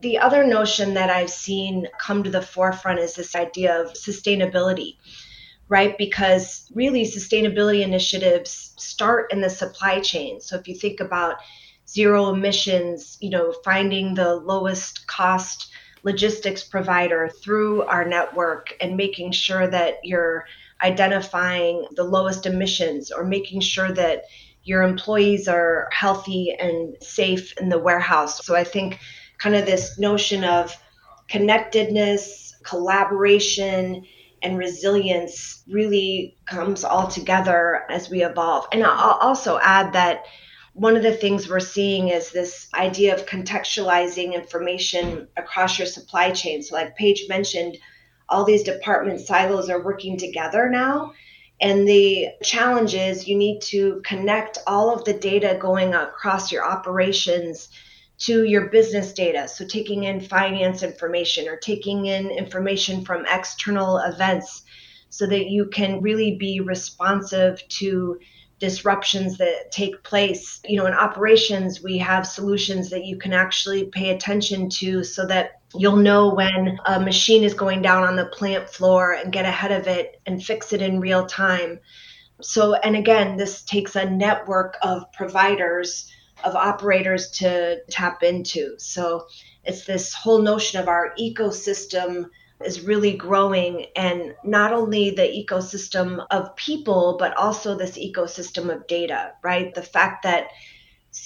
The 0.00 0.20
other 0.20 0.42
notion 0.42 0.94
that 0.94 1.10
I've 1.10 1.28
seen 1.28 1.86
come 1.98 2.22
to 2.24 2.30
the 2.30 2.40
forefront 2.40 3.00
is 3.00 3.12
this 3.12 3.36
idea 3.36 3.78
of 3.78 3.92
sustainability 3.92 4.96
right? 5.68 5.96
Because 5.96 6.68
really, 6.74 7.04
sustainability 7.04 7.82
initiatives 7.82 8.74
start 8.76 9.32
in 9.32 9.40
the 9.40 9.48
supply 9.48 10.00
chain. 10.00 10.40
So 10.40 10.56
if 10.56 10.66
you 10.66 10.74
think 10.74 10.98
about 10.98 11.36
zero 11.90 12.30
emissions, 12.30 13.18
you 13.20 13.30
know, 13.30 13.52
finding 13.64 14.14
the 14.14 14.36
lowest 14.36 15.06
cost 15.06 15.70
logistics 16.02 16.62
provider 16.64 17.28
through 17.42 17.82
our 17.82 18.04
network 18.04 18.74
and 18.80 18.96
making 18.96 19.32
sure 19.32 19.66
that 19.66 19.94
you're 20.02 20.44
identifying 20.82 21.86
the 21.96 22.04
lowest 22.04 22.46
emissions 22.46 23.10
or 23.10 23.24
making 23.24 23.60
sure 23.60 23.92
that 23.92 24.24
your 24.62 24.82
employees 24.82 25.48
are 25.48 25.88
healthy 25.92 26.54
and 26.58 26.94
safe 27.02 27.52
in 27.58 27.68
the 27.68 27.78
warehouse. 27.78 28.44
So 28.46 28.54
I 28.54 28.64
think 28.64 28.98
kind 29.38 29.56
of 29.56 29.66
this 29.66 29.98
notion 29.98 30.44
of 30.44 30.74
connectedness, 31.28 32.54
collaboration, 32.62 34.04
and 34.42 34.58
resilience 34.58 35.62
really 35.68 36.36
comes 36.46 36.84
all 36.84 37.08
together 37.08 37.82
as 37.90 38.08
we 38.08 38.24
evolve. 38.24 38.66
And 38.72 38.84
I'll 38.84 39.18
also 39.20 39.58
add 39.58 39.92
that 39.92 40.24
one 40.72 40.96
of 40.96 41.02
the 41.02 41.12
things 41.12 41.48
we're 41.48 41.60
seeing 41.60 42.08
is 42.08 42.30
this 42.30 42.68
idea 42.74 43.14
of 43.14 43.26
contextualizing 43.26 44.34
information 44.34 45.26
across 45.36 45.78
your 45.78 45.86
supply 45.86 46.30
chain. 46.30 46.62
So, 46.62 46.74
like 46.74 46.96
Paige 46.96 47.26
mentioned, 47.28 47.76
all 48.28 48.44
these 48.44 48.62
department 48.62 49.20
silos 49.20 49.68
are 49.68 49.82
working 49.82 50.16
together 50.16 50.68
now. 50.70 51.12
And 51.60 51.86
the 51.86 52.28
challenge 52.42 52.94
is 52.94 53.28
you 53.28 53.36
need 53.36 53.60
to 53.62 54.00
connect 54.04 54.58
all 54.66 54.94
of 54.94 55.04
the 55.04 55.12
data 55.12 55.58
going 55.60 55.92
across 55.92 56.50
your 56.50 56.64
operations 56.64 57.68
to 58.18 58.44
your 58.44 58.68
business 58.68 59.12
data. 59.12 59.48
So, 59.48 59.66
taking 59.66 60.04
in 60.04 60.20
finance 60.20 60.82
information 60.84 61.48
or 61.48 61.56
taking 61.56 62.06
in 62.06 62.30
information 62.30 63.04
from 63.04 63.26
external 63.26 63.98
events 63.98 64.62
so 65.08 65.26
that 65.26 65.50
you 65.50 65.66
can 65.66 66.00
really 66.00 66.36
be 66.36 66.60
responsive 66.60 67.66
to 67.68 68.20
disruptions 68.60 69.38
that 69.38 69.72
take 69.72 70.02
place. 70.04 70.60
You 70.64 70.76
know, 70.76 70.86
in 70.86 70.92
operations, 70.92 71.82
we 71.82 71.98
have 71.98 72.26
solutions 72.26 72.90
that 72.90 73.04
you 73.04 73.16
can 73.16 73.32
actually 73.32 73.86
pay 73.86 74.10
attention 74.10 74.70
to 74.70 75.02
so 75.02 75.26
that 75.26 75.60
You'll 75.76 75.96
know 75.96 76.34
when 76.34 76.80
a 76.84 76.98
machine 76.98 77.44
is 77.44 77.54
going 77.54 77.80
down 77.80 78.02
on 78.02 78.16
the 78.16 78.26
plant 78.26 78.68
floor 78.68 79.12
and 79.12 79.32
get 79.32 79.44
ahead 79.44 79.70
of 79.70 79.86
it 79.86 80.20
and 80.26 80.42
fix 80.42 80.72
it 80.72 80.82
in 80.82 80.98
real 80.98 81.26
time. 81.26 81.78
So, 82.40 82.74
and 82.74 82.96
again, 82.96 83.36
this 83.36 83.62
takes 83.62 83.94
a 83.94 84.10
network 84.10 84.76
of 84.82 85.04
providers, 85.12 86.10
of 86.42 86.56
operators 86.56 87.30
to 87.32 87.82
tap 87.88 88.24
into. 88.24 88.74
So, 88.78 89.26
it's 89.62 89.84
this 89.84 90.12
whole 90.12 90.42
notion 90.42 90.80
of 90.80 90.88
our 90.88 91.14
ecosystem 91.20 92.24
is 92.64 92.82
really 92.82 93.16
growing 93.16 93.86
and 93.96 94.34
not 94.44 94.72
only 94.72 95.10
the 95.10 95.22
ecosystem 95.22 96.24
of 96.30 96.54
people 96.56 97.16
but 97.18 97.36
also 97.36 97.74
this 97.74 97.98
ecosystem 97.98 98.74
of 98.74 98.86
data 98.86 99.32
right? 99.42 99.74
The 99.74 99.82
fact 99.82 100.22
that 100.24 100.48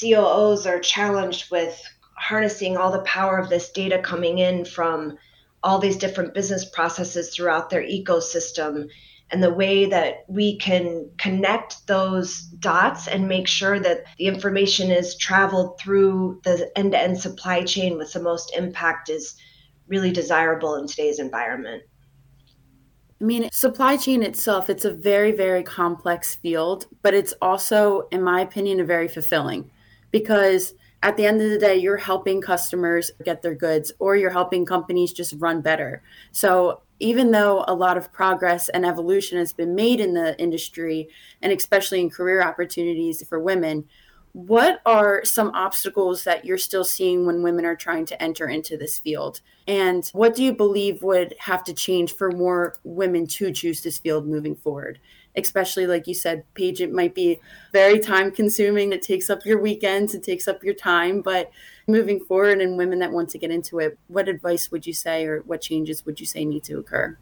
COOs 0.01 0.67
are 0.67 0.81
challenged 0.81 1.51
with 1.51 1.83
harnessing 2.17 2.77
all 2.77 2.93
the 2.93 3.03
power 3.03 3.39
of 3.39 3.49
this 3.51 3.71
data 3.71 3.99
coming 3.99 4.39
in 4.39 4.65
from 4.65 5.19
all 5.63 5.79
these 5.79 5.97
different 5.97 6.35
business 6.35 6.65
processes 6.65 7.35
throughout 7.35 7.71
their 7.71 7.83
ecosystem 7.83 8.89
and 9.31 9.43
the 9.43 9.53
way 9.53 9.87
that 9.87 10.25
we 10.29 10.57
can 10.59 11.11
connect 11.19 11.87
those 11.87 12.43
dots 12.43 13.09
and 13.09 13.27
make 13.27 13.49
sure 13.49 13.81
that 13.81 14.05
the 14.19 14.27
information 14.27 14.91
is 14.91 15.17
traveled 15.17 15.79
through 15.81 16.41
the 16.45 16.71
end-to-end 16.77 17.19
supply 17.19 17.63
chain 17.63 17.97
with 17.97 18.13
the 18.13 18.21
most 18.21 18.55
impact 18.57 19.09
is 19.09 19.35
really 19.89 20.11
desirable 20.11 20.77
in 20.77 20.87
today's 20.87 21.19
environment. 21.19 21.83
I 23.21 23.25
mean, 23.25 23.49
supply 23.53 23.97
chain 23.97 24.23
itself, 24.23 24.69
it's 24.69 24.85
a 24.85 24.93
very, 24.93 25.33
very 25.33 25.63
complex 25.63 26.35
field, 26.35 26.87
but 27.03 27.15
it's 27.15 27.33
also, 27.41 28.09
in 28.11 28.23
my 28.23 28.41
opinion, 28.41 28.81
a 28.81 28.85
very 28.85 29.09
fulfilling 29.09 29.71
because 30.11 30.75
at 31.03 31.17
the 31.17 31.27
end 31.27 31.41
of 31.41 31.51
the 31.51 31.59
day, 31.59 31.77
you're 31.77 31.99
helping 31.99 32.41
customers 32.41 33.11
get 33.25 33.43
their 33.43 33.55
goods 33.55 33.93
or 33.99 34.17
you're 34.17 34.31
helping 34.31 34.65
companies 34.65 35.13
just 35.13 35.35
run 35.39 35.61
better. 35.61 36.03
So, 36.33 36.81
even 37.01 37.31
though 37.31 37.65
a 37.67 37.75
lot 37.75 37.97
of 37.97 38.13
progress 38.13 38.69
and 38.69 38.87
evolution 38.87 39.37
has 39.37 39.53
been 39.53 39.75
made 39.75 40.01
in 40.01 40.15
the 40.15 40.39
industry, 40.41 41.09
and 41.43 41.53
especially 41.53 42.01
in 42.01 42.09
career 42.09 42.43
opportunities 42.43 43.27
for 43.29 43.39
women, 43.41 43.85
what 44.35 44.81
are 44.85 45.25
some 45.25 45.53
obstacles 45.55 46.25
that 46.25 46.45
you're 46.45 46.59
still 46.59 46.83
seeing 46.83 47.25
when 47.25 47.45
women 47.45 47.65
are 47.65 47.77
trying 47.77 48.05
to 48.05 48.21
enter 48.21 48.49
into 48.49 48.77
this 48.77 48.99
field? 48.99 49.41
And 49.69 50.05
what 50.09 50.35
do 50.35 50.43
you 50.43 50.53
believe 50.53 51.05
would 51.05 51.37
have 51.39 51.63
to 51.65 51.73
change 51.73 52.13
for 52.13 52.33
more 52.33 52.75
women 52.83 53.29
to 53.29 53.53
choose 53.53 53.83
this 53.83 53.99
field 53.99 54.27
moving 54.27 54.57
forward? 54.57 54.99
Especially, 55.37 55.87
like 55.87 56.09
you 56.09 56.15
said, 56.15 56.43
Paige, 56.55 56.81
it 56.81 56.93
might 56.93 57.15
be 57.15 57.39
very 57.73 58.01
time 58.01 58.33
consuming. 58.33 58.93
It 58.93 59.03
takes 59.03 59.31
up 59.31 59.47
your 59.47 59.61
weekends, 59.61 60.17
it 60.17 60.25
takes 60.25 60.49
up 60.49 60.65
your 60.65 60.75
time. 60.75 61.21
But 61.21 61.53
moving 61.87 62.19
forward, 62.19 62.61
and 62.61 62.77
women 62.77 62.99
that 62.99 63.13
want 63.13 63.29
to 63.31 63.39
get 63.39 63.53
into 63.53 63.79
it, 63.79 63.97
what 64.09 64.29
advice 64.29 64.73
would 64.73 64.85
you 64.85 64.95
say, 64.95 65.27
or 65.27 65.43
what 65.43 65.61
changes 65.61 66.05
would 66.05 66.19
you 66.19 66.27
say 66.27 66.45
need 66.45 66.65
to 66.65 66.79
occur? 66.79 67.17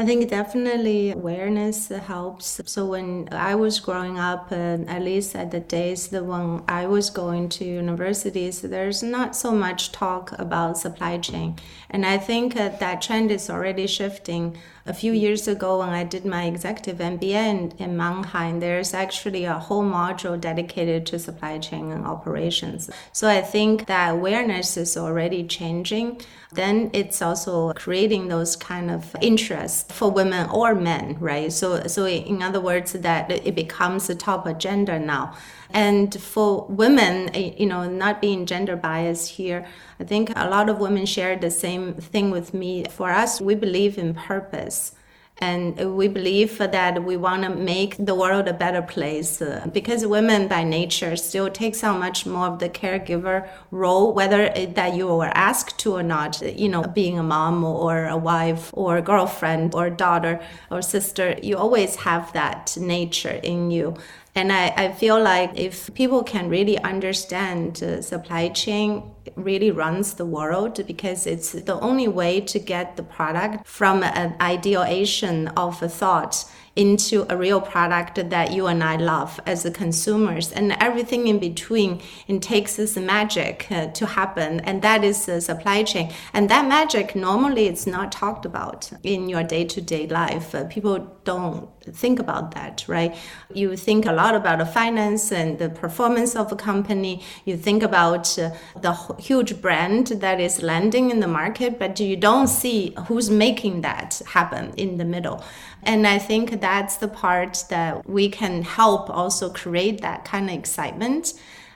I 0.00 0.06
think 0.06 0.30
definitely 0.30 1.10
awareness 1.10 1.88
helps. 1.88 2.58
So 2.64 2.86
when 2.86 3.28
I 3.32 3.54
was 3.54 3.80
growing 3.80 4.18
up, 4.18 4.50
uh, 4.50 4.78
at 4.88 5.02
least 5.02 5.36
at 5.36 5.50
the 5.50 5.60
days 5.60 6.08
that 6.08 6.24
when 6.24 6.62
I 6.66 6.86
was 6.86 7.10
going 7.10 7.50
to 7.50 7.66
universities, 7.66 8.62
there's 8.62 9.02
not 9.02 9.36
so 9.36 9.52
much 9.52 9.92
talk 9.92 10.32
about 10.38 10.78
supply 10.78 11.18
chain, 11.18 11.56
and 11.90 12.06
I 12.06 12.16
think 12.16 12.56
uh, 12.56 12.70
that 12.80 13.02
trend 13.02 13.30
is 13.30 13.50
already 13.50 13.86
shifting 13.86 14.56
a 14.86 14.94
few 14.94 15.12
years 15.12 15.46
ago 15.46 15.78
when 15.78 15.90
I 15.90 16.04
did 16.04 16.24
my 16.24 16.44
executive 16.44 16.98
MBA 16.98 17.22
in, 17.32 17.72
in 17.78 17.96
Mannheim, 17.96 18.60
there's 18.60 18.94
actually 18.94 19.44
a 19.44 19.58
whole 19.58 19.84
module 19.84 20.40
dedicated 20.40 21.06
to 21.06 21.18
supply 21.18 21.58
chain 21.58 21.92
and 21.92 22.06
operations. 22.06 22.90
So 23.12 23.28
I 23.28 23.42
think 23.42 23.86
that 23.86 24.10
awareness 24.10 24.76
is 24.76 24.96
already 24.96 25.44
changing. 25.44 26.20
Then 26.52 26.90
it's 26.92 27.22
also 27.22 27.72
creating 27.74 28.28
those 28.28 28.56
kind 28.56 28.90
of 28.90 29.14
interests 29.20 29.92
for 29.92 30.10
women 30.10 30.48
or 30.50 30.74
men, 30.74 31.16
right? 31.20 31.52
So, 31.52 31.86
so 31.86 32.06
in 32.06 32.42
other 32.42 32.60
words, 32.60 32.92
that 32.92 33.30
it 33.30 33.54
becomes 33.54 34.10
a 34.10 34.14
top 34.14 34.46
agenda 34.46 34.98
now. 34.98 35.34
And 35.72 36.20
for 36.20 36.66
women, 36.68 37.30
eh, 37.34 37.52
you 37.56 37.66
know, 37.66 37.88
not 37.88 38.20
being 38.20 38.46
gender 38.46 38.76
biased 38.76 39.30
here, 39.30 39.66
I 39.98 40.04
think 40.04 40.32
a 40.34 40.48
lot 40.48 40.68
of 40.68 40.78
women 40.78 41.06
share 41.06 41.36
the 41.36 41.50
same 41.50 41.94
thing 41.94 42.30
with 42.30 42.52
me. 42.54 42.84
For 42.90 43.10
us, 43.10 43.40
we 43.40 43.54
believe 43.54 43.98
in 43.98 44.14
purpose. 44.14 44.94
And 45.42 45.96
we 45.96 46.06
believe 46.06 46.58
that 46.58 47.02
we 47.02 47.16
want 47.16 47.44
to 47.44 47.48
make 47.48 47.96
the 47.98 48.14
world 48.14 48.46
a 48.46 48.52
better 48.52 48.82
place 48.82 49.40
uh, 49.40 49.66
because 49.72 50.04
women 50.04 50.48
by 50.48 50.64
nature 50.64 51.16
still 51.16 51.48
take 51.48 51.74
so 51.74 51.96
much 51.96 52.26
more 52.26 52.46
of 52.46 52.58
the 52.58 52.68
caregiver 52.68 53.48
role, 53.70 54.12
whether 54.12 54.50
that 54.50 54.94
you 54.94 55.06
were 55.06 55.32
asked 55.34 55.78
to 55.78 55.94
or 55.94 56.02
not, 56.02 56.42
you 56.42 56.68
know, 56.68 56.82
being 56.82 57.18
a 57.18 57.22
mom 57.22 57.64
or 57.64 58.06
a 58.06 58.18
wife 58.18 58.68
or 58.74 58.98
a 58.98 59.02
girlfriend 59.02 59.74
or 59.74 59.88
daughter 59.88 60.40
or 60.70 60.82
sister, 60.82 61.34
you 61.42 61.56
always 61.56 61.96
have 61.96 62.30
that 62.34 62.76
nature 62.78 63.40
in 63.42 63.70
you. 63.70 63.94
And 64.34 64.52
I, 64.52 64.68
I 64.76 64.92
feel 64.92 65.20
like 65.20 65.50
if 65.58 65.92
people 65.94 66.22
can 66.22 66.48
really 66.48 66.78
understand 66.78 67.82
uh, 67.82 68.00
supply 68.00 68.48
chain 68.48 69.02
really 69.34 69.70
runs 69.70 70.14
the 70.14 70.26
world 70.26 70.84
because 70.86 71.26
it's 71.26 71.52
the 71.52 71.78
only 71.80 72.08
way 72.08 72.40
to 72.40 72.58
get 72.58 72.96
the 72.96 73.02
product 73.02 73.66
from 73.66 74.02
an 74.02 74.36
ideation 74.40 75.48
of 75.48 75.82
a 75.82 75.88
thought 75.88 76.44
into 76.76 77.26
a 77.28 77.36
real 77.36 77.60
product 77.60 78.30
that 78.30 78.52
you 78.52 78.66
and 78.66 78.82
I 78.82 78.96
love 78.96 79.40
as 79.44 79.68
consumers. 79.74 80.52
And 80.52 80.72
everything 80.80 81.26
in 81.26 81.38
between 81.38 82.00
it 82.28 82.40
takes 82.42 82.76
this 82.76 82.96
magic 82.96 83.66
uh, 83.70 83.88
to 83.88 84.06
happen. 84.06 84.60
And 84.60 84.80
that 84.82 85.02
is 85.04 85.26
the 85.26 85.40
supply 85.40 85.82
chain. 85.82 86.12
And 86.32 86.48
that 86.48 86.66
magic 86.66 87.16
normally 87.16 87.66
it's 87.66 87.86
not 87.86 88.12
talked 88.12 88.46
about 88.46 88.90
in 89.02 89.28
your 89.28 89.42
day-to-day 89.42 90.06
life. 90.06 90.54
Uh, 90.54 90.64
people 90.64 91.00
don't 91.30 91.68
think 92.02 92.18
about 92.24 92.46
that 92.56 92.76
right? 92.88 93.12
You 93.60 93.76
think 93.76 94.00
a 94.06 94.12
lot 94.22 94.34
about 94.34 94.58
the 94.58 94.66
finance 94.80 95.24
and 95.40 95.58
the 95.62 95.70
performance 95.84 96.32
of 96.36 96.46
a 96.52 96.56
company. 96.70 97.14
You 97.48 97.56
think 97.56 97.82
about 97.90 98.26
uh, 98.38 98.50
the 98.86 98.92
huge 99.28 99.52
brand 99.64 100.06
that 100.24 100.38
is 100.40 100.54
landing 100.72 101.10
in 101.10 101.18
the 101.20 101.32
market 101.40 101.78
but 101.78 102.00
you 102.00 102.16
don't 102.16 102.50
see 102.60 102.94
who's 103.06 103.28
making 103.46 103.74
that 103.88 104.20
happen 104.36 104.64
in 104.76 104.90
the 105.00 105.04
middle. 105.04 105.38
And 105.82 106.06
I 106.06 106.18
think 106.18 106.60
that's 106.60 106.96
the 106.96 107.08
part 107.08 107.64
that 107.70 108.08
we 108.08 108.28
can 108.28 108.62
help 108.62 109.08
also 109.08 109.50
create 109.62 110.00
that 110.02 110.24
kind 110.24 110.46
of 110.50 110.56
excitement. 110.56 111.34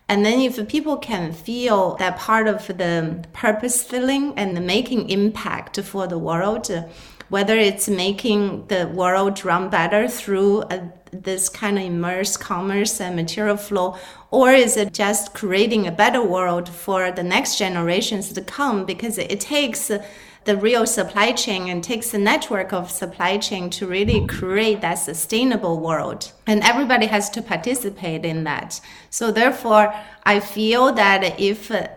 And 0.08 0.24
then 0.24 0.40
if 0.40 0.68
people 0.68 0.98
can 0.98 1.32
feel 1.32 1.96
that 1.96 2.18
part 2.18 2.46
of 2.46 2.66
the 2.66 3.24
purpose 3.32 3.82
filling 3.82 4.34
and 4.36 4.54
the 4.56 4.60
making 4.60 5.08
impact 5.08 5.80
for 5.80 6.06
the 6.06 6.18
world, 6.18 6.70
whether 7.34 7.56
it's 7.56 7.88
making 7.88 8.64
the 8.68 8.86
world 8.94 9.44
run 9.44 9.68
better 9.68 10.06
through 10.06 10.62
a, 10.70 10.78
this 11.10 11.48
kind 11.48 11.76
of 11.76 11.82
immersed 11.82 12.38
commerce 12.38 13.00
and 13.00 13.16
material 13.16 13.56
flow, 13.56 13.98
or 14.30 14.52
is 14.52 14.76
it 14.76 14.94
just 14.94 15.34
creating 15.34 15.84
a 15.84 15.90
better 15.90 16.22
world 16.22 16.68
for 16.68 17.10
the 17.10 17.24
next 17.24 17.58
generations 17.58 18.32
to 18.32 18.40
come? 18.40 18.84
Because 18.84 19.18
it 19.18 19.40
takes 19.40 19.90
the 20.44 20.56
real 20.56 20.86
supply 20.86 21.32
chain 21.32 21.68
and 21.68 21.82
takes 21.82 22.14
a 22.14 22.18
network 22.18 22.72
of 22.72 22.88
supply 22.88 23.36
chain 23.38 23.68
to 23.68 23.84
really 23.84 24.24
create 24.28 24.80
that 24.82 24.94
sustainable 24.94 25.80
world. 25.80 26.30
And 26.46 26.62
everybody 26.62 27.06
has 27.06 27.30
to 27.30 27.42
participate 27.42 28.24
in 28.24 28.44
that. 28.44 28.80
So 29.10 29.32
therefore, 29.32 29.92
I 30.22 30.38
feel 30.38 30.92
that 30.92 31.40
if 31.40 31.72
uh, 31.72 31.88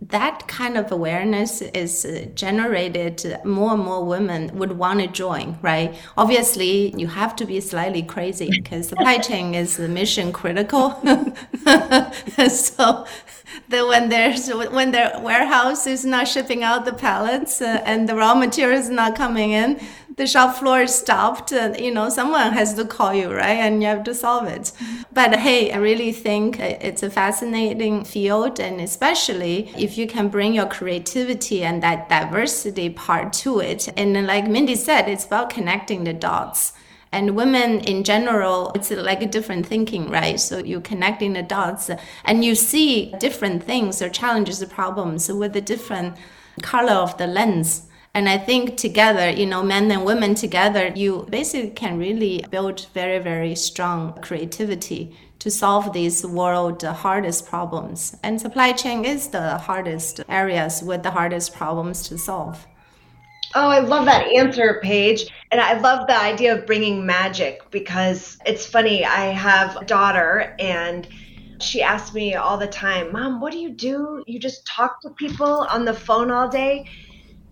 that 0.00 0.46
kind 0.46 0.76
of 0.76 0.92
awareness 0.92 1.60
is 1.60 2.06
generated, 2.36 3.36
more 3.44 3.72
and 3.72 3.82
more 3.84 4.04
women 4.04 4.56
would 4.56 4.72
want 4.72 5.00
to 5.00 5.08
join, 5.08 5.58
right? 5.60 5.92
Obviously, 6.16 6.94
you 6.96 7.08
have 7.08 7.34
to 7.36 7.44
be 7.44 7.60
slightly 7.60 8.02
crazy 8.02 8.48
because 8.48 8.88
supply 8.88 9.18
chain 9.18 9.54
is 9.54 9.78
mission 9.80 10.32
critical. 10.32 10.90
so 12.48 13.06
that 13.68 13.86
when 13.86 14.08
there's 14.08 14.48
when 14.48 14.90
their 14.90 15.18
warehouse 15.20 15.86
is 15.86 16.04
not 16.04 16.28
shipping 16.28 16.62
out 16.62 16.84
the 16.84 16.92
pallets 16.92 17.60
uh, 17.60 17.82
and 17.84 18.08
the 18.08 18.14
raw 18.14 18.34
material 18.34 18.78
is 18.78 18.90
not 18.90 19.16
coming 19.16 19.52
in 19.52 19.80
the 20.18 20.26
shop 20.26 20.56
floor 20.56 20.82
is 20.82 20.94
stopped 20.94 21.52
uh, 21.52 21.72
you 21.78 21.92
know 21.92 22.08
someone 22.08 22.52
has 22.52 22.74
to 22.74 22.84
call 22.84 23.14
you 23.14 23.32
right? 23.32 23.58
And 23.58 23.80
you 23.82 23.88
have 23.88 24.04
to 24.04 24.14
solve 24.14 24.46
it. 24.48 24.72
But 25.12 25.36
hey 25.36 25.72
i 25.72 25.76
really 25.76 26.12
think 26.12 26.58
it's 26.58 27.02
a 27.02 27.10
fascinating 27.10 28.04
field 28.04 28.60
and 28.60 28.80
especially 28.80 29.70
if 29.76 29.96
you 29.96 30.06
can 30.06 30.28
bring 30.28 30.54
your 30.54 30.66
creativity 30.66 31.64
and 31.64 31.82
that 31.82 32.08
diversity 32.08 32.90
part 32.90 33.32
to 33.44 33.60
it. 33.60 33.88
And 33.96 34.26
like 34.26 34.46
mindy 34.48 34.74
said 34.74 35.08
it's 35.08 35.24
about 35.24 35.50
connecting 35.50 36.04
the 36.04 36.12
dots 36.12 36.72
and 37.12 37.36
women 37.36 37.80
in 37.80 38.04
general, 38.04 38.72
it's 38.74 38.90
like 38.90 39.22
a 39.22 39.26
different 39.26 39.66
thinking, 39.66 40.10
right? 40.10 40.38
So 40.38 40.58
you're 40.58 40.80
connecting 40.80 41.32
the 41.32 41.42
dots 41.42 41.90
and 42.24 42.44
you 42.44 42.54
see 42.54 43.12
different 43.18 43.64
things 43.64 44.02
or 44.02 44.08
challenges 44.08 44.62
or 44.62 44.66
problems 44.66 45.30
with 45.32 45.56
a 45.56 45.60
different 45.60 46.16
color 46.62 46.92
of 46.92 47.16
the 47.18 47.26
lens. 47.26 47.82
And 48.14 48.28
I 48.28 48.38
think 48.38 48.76
together, 48.76 49.30
you 49.30 49.46
know, 49.46 49.62
men 49.62 49.90
and 49.90 50.04
women 50.04 50.34
together, 50.34 50.92
you 50.94 51.26
basically 51.30 51.70
can 51.70 51.98
really 51.98 52.44
build 52.50 52.86
very, 52.92 53.18
very 53.18 53.54
strong 53.54 54.18
creativity 54.22 55.16
to 55.38 55.50
solve 55.50 55.92
these 55.92 56.26
world 56.26 56.82
hardest 56.82 57.46
problems. 57.46 58.16
And 58.22 58.40
supply 58.40 58.72
chain 58.72 59.04
is 59.04 59.28
the 59.28 59.58
hardest 59.58 60.20
areas 60.28 60.82
with 60.82 61.02
the 61.04 61.12
hardest 61.12 61.54
problems 61.54 62.08
to 62.08 62.18
solve. 62.18 62.66
Oh, 63.54 63.68
I 63.68 63.78
love 63.78 64.04
that 64.06 64.26
answer, 64.26 64.80
Paige. 64.82 65.30
And 65.50 65.60
I 65.60 65.78
love 65.80 66.06
the 66.06 66.18
idea 66.20 66.56
of 66.56 66.66
bringing 66.66 67.06
magic 67.06 67.60
because 67.70 68.36
it's 68.44 68.66
funny. 68.66 69.04
I 69.04 69.26
have 69.26 69.76
a 69.76 69.84
daughter 69.84 70.54
and 70.58 71.08
she 71.60 71.82
asks 71.82 72.14
me 72.14 72.34
all 72.34 72.58
the 72.58 72.66
time, 72.66 73.12
Mom, 73.12 73.40
what 73.40 73.52
do 73.52 73.58
you 73.58 73.74
do? 73.74 74.22
You 74.26 74.38
just 74.38 74.66
talk 74.66 75.00
to 75.02 75.10
people 75.10 75.66
on 75.70 75.84
the 75.84 75.94
phone 75.94 76.30
all 76.30 76.48
day? 76.48 76.86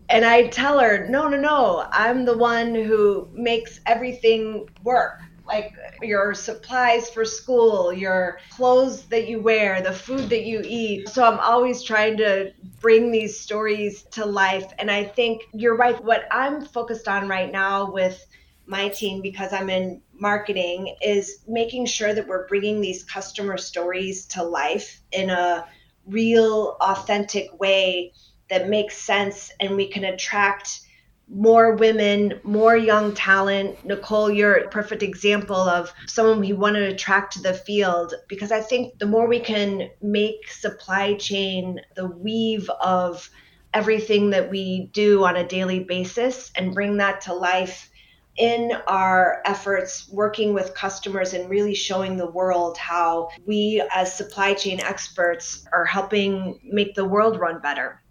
And 0.09 0.25
I 0.25 0.49
tell 0.49 0.79
her, 0.79 1.09
No, 1.09 1.29
no, 1.29 1.39
no. 1.39 1.87
I'm 1.93 2.25
the 2.25 2.37
one 2.37 2.75
who 2.75 3.29
makes 3.33 3.81
everything 3.87 4.67
work 4.83 5.15
like 5.47 5.73
your 6.03 6.35
supplies 6.35 7.09
for 7.09 7.25
school, 7.25 7.93
your 7.93 8.39
clothes 8.51 9.07
that 9.09 9.29
you 9.29 9.41
wear, 9.41 9.81
the 9.81 9.93
food 9.93 10.29
that 10.31 10.45
you 10.45 10.63
eat. 10.65 11.09
So 11.09 11.25
I'm 11.25 11.39
always 11.41 11.83
trying 11.83 12.17
to 12.19 12.53
bring 12.81 13.11
these 13.11 13.39
stories 13.39 14.03
to 14.13 14.27
life. 14.27 14.73
And 14.79 14.91
I 14.91 15.05
think 15.05 15.43
you're 15.53 15.77
right. 15.77 16.03
What 16.05 16.27
I'm 16.31 16.65
focused 16.65 17.09
on 17.09 17.29
right 17.29 17.51
now 17.51 17.91
with 17.91 18.25
my 18.67 18.89
team, 18.89 19.23
because 19.23 19.53
I'm 19.53 19.71
in 19.71 20.03
marketing, 20.13 20.97
is 21.01 21.45
making 21.47 21.87
sure 21.87 22.13
that 22.13 22.27
we're 22.27 22.49
bringing 22.49 22.81
these 22.81 23.05
customer 23.05 23.57
stories 23.57 24.27
to 24.27 24.43
life 24.43 25.01
in 25.13 25.31
a 25.31 25.67
real, 26.07 26.77
authentic 26.81 27.59
way 27.59 28.13
that 28.51 28.69
makes 28.69 28.97
sense 28.97 29.51
and 29.61 29.77
we 29.77 29.89
can 29.89 30.05
attract 30.05 30.81
more 31.29 31.75
women, 31.75 32.41
more 32.45 32.77
young 32.77 33.13
talent. 33.15 33.85
Nicole, 33.85 34.31
you're 34.31 34.55
a 34.55 34.69
perfect 34.69 35.03
example 35.03 35.57
of 35.57 35.93
someone 36.07 36.41
we 36.41 36.53
want 36.53 36.77
to 36.77 36.87
attract 36.87 37.33
to 37.33 37.43
the 37.43 37.55
field 37.55 38.15
because 38.29 38.53
I 38.53 38.61
think 38.61 38.99
the 38.99 39.07
more 39.07 39.27
we 39.27 39.41
can 39.41 39.91
make 40.01 40.51
supply 40.51 41.15
chain 41.15 41.81
the 41.97 42.07
weave 42.07 42.71
of 42.81 43.29
everything 43.75 44.31
that 44.31 44.51
we 44.51 44.89
do 44.93 45.25
on 45.25 45.37
a 45.37 45.47
daily 45.47 45.81
basis 45.81 46.51
and 46.55 46.73
bring 46.73 46.97
that 46.99 47.21
to 47.23 47.35
life 47.35 47.91
in 48.37 48.73
our 48.87 49.43
efforts 49.45 50.09
working 50.11 50.53
with 50.53 50.75
customers 50.75 51.33
and 51.33 51.49
really 51.49 51.75
showing 51.75 52.17
the 52.17 52.31
world 52.31 52.77
how 52.77 53.31
we 53.47 53.83
as 53.95 54.15
supply 54.15 54.55
chain 54.55 54.81
experts 54.81 55.67
are 55.73 55.85
helping 55.85 56.61
make 56.63 56.95
the 56.95 57.05
world 57.05 57.41
run 57.41 57.61
better. 57.61 58.03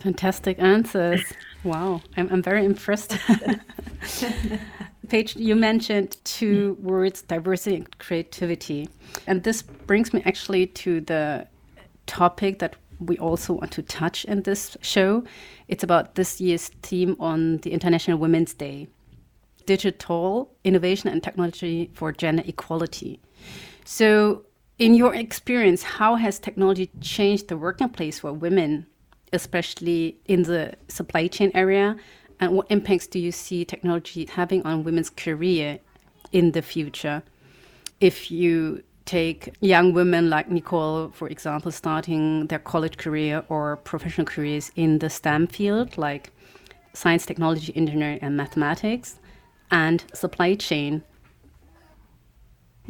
Fantastic 0.00 0.58
answers. 0.58 1.22
Wow, 1.62 2.00
I'm, 2.16 2.28
I'm 2.32 2.42
very 2.42 2.64
impressed. 2.64 3.18
Paige, 5.08 5.36
you 5.36 5.54
mentioned 5.56 6.16
two 6.24 6.78
words, 6.80 7.22
diversity 7.22 7.76
and 7.76 7.98
creativity. 7.98 8.88
And 9.26 9.42
this 9.42 9.60
brings 9.62 10.14
me 10.14 10.22
actually 10.24 10.68
to 10.68 11.02
the 11.02 11.46
topic 12.06 12.60
that 12.60 12.76
we 12.98 13.18
also 13.18 13.54
want 13.54 13.72
to 13.72 13.82
touch 13.82 14.24
in 14.24 14.42
this 14.42 14.76
show. 14.80 15.24
It's 15.68 15.82
about 15.82 16.14
this 16.14 16.40
year's 16.40 16.68
theme 16.82 17.16
on 17.20 17.58
the 17.58 17.72
International 17.72 18.18
Women's 18.18 18.54
Day 18.54 18.88
digital 19.66 20.50
innovation 20.64 21.08
and 21.08 21.22
technology 21.22 21.90
for 21.94 22.10
gender 22.10 22.42
equality. 22.46 23.20
So, 23.84 24.44
in 24.78 24.94
your 24.94 25.14
experience, 25.14 25.82
how 25.82 26.16
has 26.16 26.38
technology 26.38 26.90
changed 27.00 27.48
the 27.48 27.56
working 27.56 27.90
place 27.90 28.18
for 28.18 28.32
women 28.32 28.86
especially 29.32 30.16
in 30.26 30.42
the 30.42 30.74
supply 30.88 31.26
chain 31.26 31.50
area? 31.54 31.96
And 32.40 32.52
what 32.52 32.66
impacts 32.70 33.06
do 33.06 33.18
you 33.18 33.32
see 33.32 33.64
technology 33.64 34.26
having 34.26 34.62
on 34.64 34.84
women's 34.84 35.10
career 35.10 35.78
in 36.32 36.52
the 36.52 36.62
future? 36.62 37.22
If 38.00 38.30
you 38.30 38.82
take 39.04 39.54
young 39.60 39.92
women 39.92 40.30
like 40.30 40.50
Nicole, 40.50 41.10
for 41.10 41.28
example, 41.28 41.70
starting 41.70 42.46
their 42.46 42.58
college 42.58 42.96
career 42.96 43.44
or 43.48 43.76
professional 43.78 44.26
careers 44.26 44.70
in 44.76 45.00
the 45.00 45.10
STEM 45.10 45.48
field, 45.48 45.98
like 45.98 46.32
science, 46.92 47.26
technology, 47.26 47.72
engineering, 47.76 48.18
and 48.22 48.36
mathematics, 48.36 49.18
and 49.70 50.04
supply 50.14 50.54
chain, 50.54 51.02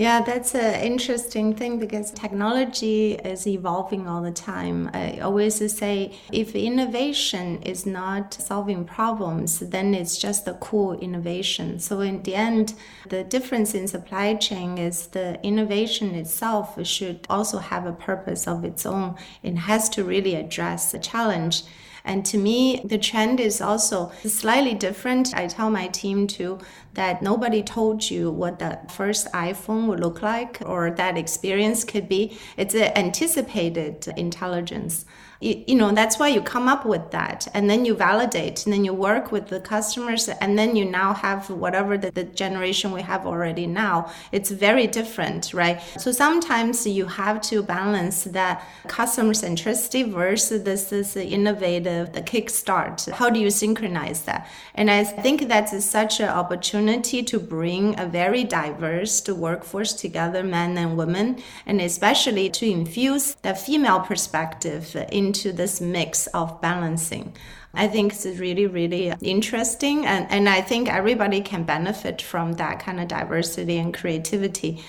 yeah, 0.00 0.22
that's 0.22 0.54
an 0.54 0.80
interesting 0.80 1.54
thing 1.54 1.78
because 1.78 2.10
technology 2.10 3.16
is 3.16 3.46
evolving 3.46 4.08
all 4.08 4.22
the 4.22 4.30
time. 4.30 4.88
I 4.94 5.18
always 5.18 5.56
say 5.76 6.18
if 6.32 6.54
innovation 6.54 7.60
is 7.64 7.84
not 7.84 8.32
solving 8.32 8.86
problems, 8.86 9.58
then 9.58 9.92
it's 9.92 10.16
just 10.16 10.48
a 10.48 10.54
cool 10.54 10.98
innovation. 11.00 11.78
So, 11.80 12.00
in 12.00 12.22
the 12.22 12.34
end, 12.34 12.72
the 13.10 13.24
difference 13.24 13.74
in 13.74 13.88
supply 13.88 14.36
chain 14.36 14.78
is 14.78 15.08
the 15.08 15.38
innovation 15.44 16.14
itself 16.14 16.78
should 16.86 17.26
also 17.28 17.58
have 17.58 17.84
a 17.84 17.92
purpose 17.92 18.48
of 18.48 18.64
its 18.64 18.86
own. 18.86 19.16
It 19.42 19.56
has 19.56 19.90
to 19.90 20.02
really 20.02 20.34
address 20.34 20.92
the 20.92 20.98
challenge. 20.98 21.64
And 22.04 22.24
to 22.26 22.38
me, 22.38 22.80
the 22.84 22.98
trend 22.98 23.40
is 23.40 23.60
also 23.60 24.12
slightly 24.24 24.74
different. 24.74 25.34
I 25.34 25.46
tell 25.46 25.70
my 25.70 25.88
team 25.88 26.26
too 26.26 26.58
that 26.94 27.22
nobody 27.22 27.62
told 27.62 28.10
you 28.10 28.30
what 28.30 28.58
the 28.58 28.78
first 28.90 29.30
iPhone 29.32 29.86
would 29.86 30.00
look 30.00 30.22
like 30.22 30.62
or 30.64 30.90
that 30.90 31.16
experience 31.16 31.84
could 31.84 32.08
be. 32.08 32.38
It's 32.56 32.74
an 32.74 32.96
anticipated 32.96 34.08
intelligence 34.16 35.04
you, 35.40 35.64
you 35.66 35.74
know 35.74 35.90
that's 35.92 36.18
why 36.18 36.28
you 36.28 36.40
come 36.40 36.68
up 36.68 36.84
with 36.84 37.10
that. 37.10 37.48
And 37.54 37.68
then 37.68 37.84
you 37.84 37.94
validate 37.94 38.64
and 38.64 38.72
then 38.72 38.84
you 38.84 38.94
work 38.94 39.32
with 39.32 39.48
the 39.48 39.60
customers 39.60 40.28
and 40.28 40.58
then 40.58 40.76
you 40.76 40.84
now 40.84 41.14
have 41.14 41.50
whatever 41.50 41.96
the, 41.96 42.10
the 42.10 42.24
generation 42.24 42.92
we 42.92 43.02
have 43.02 43.26
already 43.26 43.66
now. 43.66 44.10
It's 44.32 44.50
very 44.50 44.86
different 44.86 45.52
right? 45.52 45.80
So 45.98 46.12
sometimes 46.12 46.86
you 46.86 47.06
have 47.06 47.40
to 47.42 47.62
balance 47.62 48.24
that 48.24 48.66
customer 48.86 49.32
centricity 49.32 50.10
versus 50.10 50.62
this 50.62 50.92
is 50.92 51.16
innovative 51.16 52.12
the 52.12 52.22
kickstart. 52.22 53.10
How 53.10 53.30
do 53.30 53.40
you 53.40 53.50
synchronize 53.50 54.22
that? 54.22 54.48
And 54.74 54.90
i 54.90 55.04
think 55.04 55.48
that's 55.48 55.84
such 55.84 56.20
an 56.20 56.28
opportunity 56.28 57.22
to 57.22 57.38
bring 57.38 57.98
a 57.98 58.06
very 58.06 58.44
diverse 58.44 59.28
workforce 59.28 59.92
together 59.92 60.42
men 60.42 60.76
and 60.78 60.96
women 60.96 61.42
and 61.66 61.80
especially 61.80 62.48
to 62.48 62.66
infuse 62.68 63.34
the 63.42 63.54
female 63.54 64.00
perspective 64.00 64.96
in 65.10 65.29
into 65.30 65.52
this 65.52 65.80
mix 65.80 66.26
of 66.28 66.60
balancing. 66.60 67.32
I 67.72 67.86
think 67.86 68.12
it's 68.12 68.26
really, 68.26 68.66
really 68.66 69.14
interesting. 69.22 70.04
And, 70.04 70.26
and 70.28 70.48
I 70.48 70.60
think 70.60 70.92
everybody 70.92 71.40
can 71.40 71.62
benefit 71.62 72.20
from 72.20 72.54
that 72.54 72.80
kind 72.80 72.98
of 73.00 73.06
diversity 73.06 73.78
and 73.78 73.94
creativity. 73.94 74.82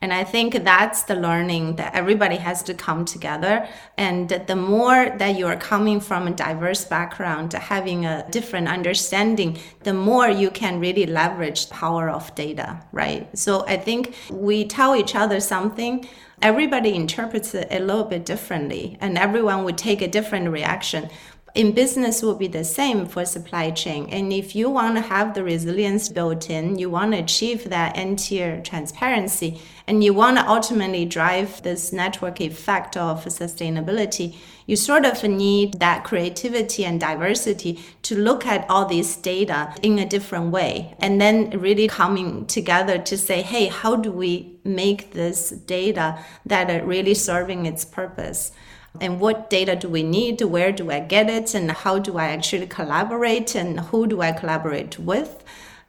And 0.00 0.12
I 0.12 0.24
think 0.24 0.64
that's 0.64 1.02
the 1.02 1.14
learning 1.14 1.76
that 1.76 1.94
everybody 1.94 2.36
has 2.36 2.62
to 2.64 2.74
come 2.74 3.04
together. 3.04 3.68
And 3.96 4.28
the 4.28 4.56
more 4.56 5.14
that 5.18 5.36
you 5.36 5.46
are 5.46 5.56
coming 5.56 6.00
from 6.00 6.26
a 6.26 6.30
diverse 6.30 6.84
background, 6.84 7.52
having 7.52 8.06
a 8.06 8.26
different 8.30 8.68
understanding, 8.68 9.58
the 9.82 9.94
more 9.94 10.28
you 10.28 10.50
can 10.50 10.80
really 10.80 11.06
leverage 11.06 11.66
the 11.66 11.74
power 11.74 12.08
of 12.08 12.34
data, 12.34 12.82
right? 12.92 13.28
So 13.38 13.66
I 13.66 13.76
think 13.76 14.14
we 14.30 14.64
tell 14.64 14.96
each 14.96 15.14
other 15.14 15.40
something 15.40 16.08
everybody 16.42 16.94
interprets 16.94 17.54
it 17.54 17.68
a 17.70 17.78
little 17.80 18.04
bit 18.04 18.24
differently 18.24 18.96
and 19.00 19.18
everyone 19.18 19.62
would 19.64 19.76
take 19.76 20.00
a 20.00 20.08
different 20.08 20.48
reaction 20.48 21.10
in 21.54 21.72
business 21.72 22.22
will 22.22 22.34
be 22.34 22.46
the 22.46 22.64
same 22.64 23.06
for 23.06 23.24
supply 23.24 23.70
chain. 23.70 24.08
And 24.10 24.32
if 24.32 24.54
you 24.54 24.70
want 24.70 24.96
to 24.96 25.02
have 25.02 25.34
the 25.34 25.42
resilience 25.42 26.08
built 26.08 26.48
in 26.48 26.78
you 26.78 26.88
want 26.90 27.12
to 27.12 27.18
achieve 27.18 27.68
that 27.70 27.96
n-tier 27.96 28.60
transparency 28.62 29.60
and 29.86 30.04
you 30.04 30.14
want 30.14 30.38
to 30.38 30.48
ultimately 30.48 31.04
drive 31.04 31.62
this 31.62 31.92
network 31.92 32.40
effect 32.40 32.96
of 32.96 33.24
sustainability 33.24 34.36
you 34.66 34.76
sort 34.76 35.04
of 35.04 35.24
need 35.24 35.80
that 35.80 36.04
creativity 36.04 36.84
and 36.84 37.00
diversity 37.00 37.80
to 38.02 38.16
look 38.16 38.46
at 38.46 38.64
all 38.70 38.86
these 38.86 39.16
data 39.16 39.74
in 39.82 39.98
a 39.98 40.06
different 40.06 40.52
way. 40.52 40.94
And 41.00 41.20
then 41.20 41.50
really 41.58 41.88
coming 41.88 42.46
together 42.46 42.98
to 42.98 43.18
say 43.18 43.42
hey 43.42 43.66
how 43.66 43.96
do 43.96 44.12
we 44.12 44.60
make 44.62 45.12
this 45.12 45.50
data 45.50 46.18
that 46.46 46.70
are 46.70 46.86
really 46.86 47.14
serving 47.14 47.66
its 47.66 47.84
purpose 47.84 48.52
and 48.98 49.20
what 49.20 49.50
data 49.50 49.76
do 49.76 49.88
we 49.88 50.02
need? 50.02 50.40
Where 50.40 50.72
do 50.72 50.90
i 50.90 51.00
get 51.00 51.30
it? 51.30 51.54
And 51.54 51.70
how 51.70 51.98
do 51.98 52.18
i 52.18 52.28
actually 52.28 52.66
collaborate? 52.66 53.54
And 53.54 53.80
who 53.80 54.06
do 54.06 54.20
i 54.20 54.32
collaborate 54.32 54.98
with? 54.98 55.44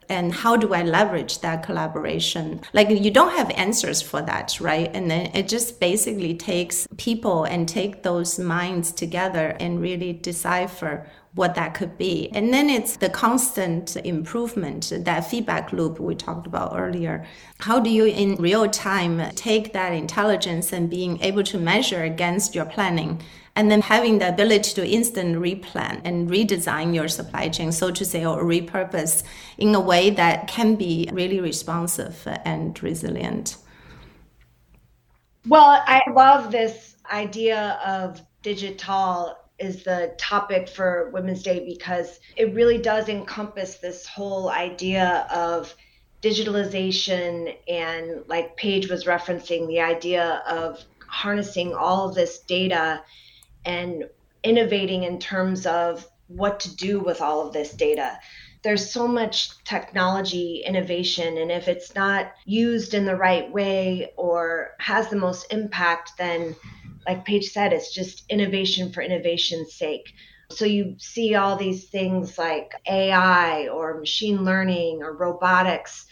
And 0.07 0.33
how 0.33 0.57
do 0.57 0.73
i 0.73 0.83
leverage 0.83 1.39
that 1.39 1.63
collaboration? 1.63 2.61
Like 2.73 2.89
you 2.89 3.11
don't 3.11 3.35
have 3.37 3.49
answers 3.51 4.01
for 4.01 4.21
that 4.23 4.59
right? 4.59 4.89
And 4.93 5.09
then 5.09 5.31
it 5.33 5.47
just 5.47 5.79
basically 5.79 6.35
takes 6.35 6.87
people 6.97 7.45
and 7.45 7.67
take 7.67 8.03
those 8.03 8.37
minds 8.37 8.91
together 8.91 9.55
and 9.59 9.81
really 9.81 10.13
decipher 10.13 11.07
what 11.33 11.55
that 11.55 11.73
could 11.73 11.97
be. 11.97 12.29
And 12.33 12.53
then 12.53 12.69
it's 12.69 12.97
the 12.97 13.09
constant 13.09 13.95
improvement, 13.97 14.91
that 15.05 15.29
feedback 15.29 15.71
loop 15.71 15.99
we 15.99 16.13
talked 16.13 16.45
about 16.45 16.77
earlier. 16.77 17.25
How 17.59 17.79
do 17.79 17.89
you, 17.89 18.05
in 18.05 18.35
real 18.35 18.69
time, 18.69 19.31
take 19.35 19.71
that 19.73 19.93
intelligence 19.93 20.73
and 20.73 20.89
being 20.89 21.21
able 21.21 21.43
to 21.43 21.57
measure 21.57 22.03
against 22.03 22.53
your 22.53 22.65
planning? 22.65 23.21
and 23.55 23.69
then 23.69 23.81
having 23.81 24.19
the 24.19 24.29
ability 24.29 24.73
to 24.73 24.87
instant 24.87 25.35
replan 25.35 26.01
and 26.05 26.29
redesign 26.29 26.95
your 26.95 27.07
supply 27.07 27.49
chain, 27.49 27.71
so 27.71 27.91
to 27.91 28.05
say, 28.05 28.25
or 28.25 28.43
repurpose 28.43 29.23
in 29.57 29.75
a 29.75 29.79
way 29.79 30.09
that 30.09 30.47
can 30.47 30.75
be 30.75 31.09
really 31.11 31.39
responsive 31.39 32.25
and 32.45 32.81
resilient. 32.81 33.57
Well, 35.47 35.83
I 35.85 36.01
love 36.13 36.51
this 36.51 36.95
idea 37.11 37.79
of 37.85 38.21
digital 38.41 39.35
is 39.61 39.83
the 39.83 40.13
topic 40.17 40.67
for 40.67 41.09
Women's 41.11 41.43
Day 41.43 41.65
because 41.65 42.19
it 42.35 42.53
really 42.53 42.77
does 42.77 43.09
encompass 43.09 43.77
this 43.77 44.07
whole 44.07 44.49
idea 44.49 45.27
of 45.31 45.73
digitalization 46.21 47.55
and 47.67 48.23
like 48.27 48.57
Paige 48.57 48.89
was 48.89 49.05
referencing 49.05 49.67
the 49.67 49.81
idea 49.81 50.43
of 50.47 50.83
harnessing 51.07 51.73
all 51.73 52.07
of 52.07 52.15
this 52.15 52.39
data 52.39 53.03
and 53.65 54.09
innovating 54.43 55.03
in 55.03 55.19
terms 55.19 55.65
of 55.65 56.07
what 56.27 56.59
to 56.61 56.75
do 56.75 56.99
with 56.99 57.21
all 57.21 57.45
of 57.45 57.53
this 57.53 57.73
data. 57.73 58.17
There's 58.63 58.91
so 58.91 59.07
much 59.07 59.63
technology 59.63 60.63
innovation, 60.65 61.37
and 61.37 61.51
if 61.51 61.67
it's 61.67 61.95
not 61.95 62.33
used 62.45 62.93
in 62.93 63.05
the 63.05 63.15
right 63.15 63.51
way 63.51 64.13
or 64.17 64.71
has 64.79 65.09
the 65.09 65.15
most 65.15 65.51
impact, 65.51 66.11
then 66.17 66.55
like 67.07 67.25
Paige 67.25 67.51
said, 67.51 67.73
it's 67.73 67.93
just 67.93 68.23
innovation 68.29 68.91
for 68.91 69.01
innovation's 69.01 69.73
sake. 69.73 70.13
So 70.51 70.65
you 70.65 70.95
see 70.97 71.35
all 71.35 71.55
these 71.55 71.89
things 71.89 72.37
like 72.37 72.73
AI 72.87 73.67
or 73.69 73.99
machine 73.99 74.43
learning 74.43 75.01
or 75.01 75.15
robotics. 75.15 76.05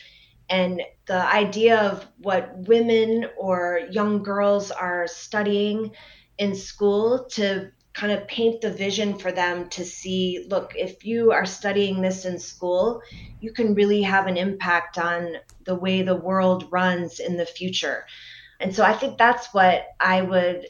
And 0.49 0.82
the 1.06 1.28
idea 1.34 1.80
of 1.80 2.06
what 2.17 2.58
women 2.67 3.28
or 3.38 3.82
young 3.91 4.23
girls 4.23 4.71
are 4.71 5.08
studying 5.08 5.91
in 6.38 6.56
school 6.56 7.25
to 7.32 7.71
kind 7.93 8.12
of 8.13 8.28
paint 8.28 8.62
the 8.62 8.71
vision 8.71 9.17
for 9.17 9.32
them 9.32 9.67
to 9.69 9.84
see 9.84 10.45
look, 10.49 10.73
if 10.75 11.06
you 11.06 11.32
are 11.32 11.45
studying 11.45 12.02
this 12.02 12.25
in 12.25 12.39
school, 12.39 13.02
you 13.41 13.52
can 13.52 13.75
really 13.75 14.02
have 14.02 14.28
an 14.28 14.38
impact 14.38 14.97
on 14.97 15.34
the 15.65 15.75
way 15.75 16.02
the 16.02 16.15
world 16.15 16.67
runs 16.71 17.19
in 17.19 17.36
the 17.36 17.45
future. 17.45 18.06
And 18.60 18.76
so 18.76 18.84
I 18.84 18.93
think 18.93 19.17
that's 19.17 19.54
what 19.54 19.88
I 20.00 20.22
would 20.22 20.67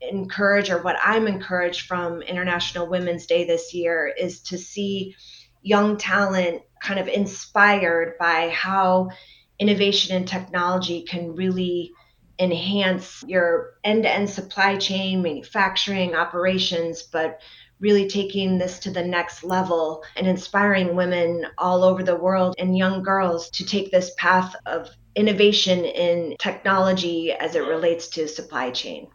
encourage, 0.00 0.70
or 0.70 0.82
what 0.82 0.96
I'm 1.02 1.26
encouraged 1.26 1.86
from 1.86 2.22
International 2.22 2.86
Women's 2.86 3.26
Day 3.26 3.44
this 3.44 3.74
year, 3.74 4.12
is 4.16 4.40
to 4.42 4.58
see 4.58 5.16
young 5.62 5.96
talent 5.96 6.62
kind 6.80 7.00
of 7.00 7.08
inspired 7.08 8.16
by 8.18 8.50
how 8.50 9.10
innovation 9.58 10.16
and 10.16 10.28
technology 10.28 11.02
can 11.02 11.34
really 11.34 11.92
enhance 12.38 13.24
your 13.26 13.74
end 13.82 14.02
to 14.04 14.10
end 14.10 14.28
supply 14.30 14.76
chain, 14.76 15.22
manufacturing, 15.22 16.14
operations, 16.14 17.02
but 17.02 17.40
really 17.80 18.08
taking 18.08 18.58
this 18.58 18.78
to 18.80 18.90
the 18.90 19.04
next 19.04 19.44
level 19.44 20.02
and 20.16 20.26
inspiring 20.26 20.94
women 20.96 21.46
all 21.58 21.84
over 21.84 22.02
the 22.02 22.16
world 22.16 22.54
and 22.58 22.76
young 22.76 23.02
girls 23.02 23.50
to 23.50 23.64
take 23.64 23.90
this 23.90 24.12
path 24.16 24.54
of 24.66 24.88
innovation 25.16 25.84
in 25.84 26.36
technology 26.38 27.32
as 27.32 27.54
it 27.54 27.60
relates 27.66 28.08
to 28.08 28.28
supply 28.28 28.70
chain. 28.70 29.08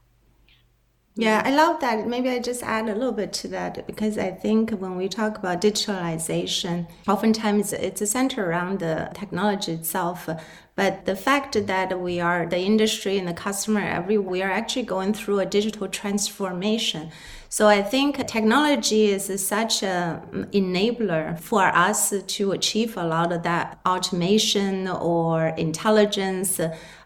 Yeah, 1.19 1.41
I 1.43 1.51
love 1.53 1.81
that. 1.81 2.07
Maybe 2.07 2.29
I 2.29 2.39
just 2.39 2.63
add 2.63 2.87
a 2.87 2.93
little 2.95 3.11
bit 3.11 3.33
to 3.33 3.49
that 3.49 3.85
because 3.85 4.17
I 4.17 4.31
think 4.31 4.71
when 4.71 4.95
we 4.95 5.09
talk 5.09 5.37
about 5.37 5.59
digitalization, 5.59 6.87
oftentimes 7.09 7.73
it's 7.73 8.09
centered 8.09 8.47
around 8.47 8.79
the 8.79 9.11
technology 9.13 9.73
itself. 9.73 10.29
But 10.75 11.03
the 11.03 11.17
fact 11.17 11.67
that 11.67 11.99
we 11.99 12.21
are 12.21 12.45
the 12.45 12.59
industry 12.59 13.17
and 13.17 13.27
the 13.27 13.33
customer 13.33 13.81
everywhere, 13.81 14.29
we 14.29 14.41
are 14.41 14.49
actually 14.49 14.83
going 14.83 15.13
through 15.13 15.39
a 15.39 15.45
digital 15.45 15.89
transformation. 15.89 17.11
So 17.49 17.67
I 17.67 17.81
think 17.81 18.25
technology 18.27 19.07
is 19.07 19.45
such 19.45 19.83
an 19.83 20.21
mm, 20.21 20.45
enabler 20.53 21.37
for 21.37 21.65
us 21.65 22.13
to 22.25 22.51
achieve 22.53 22.95
a 22.95 23.03
lot 23.03 23.33
of 23.33 23.43
that 23.43 23.79
automation 23.85 24.87
or 24.87 25.47
intelligence 25.47 26.61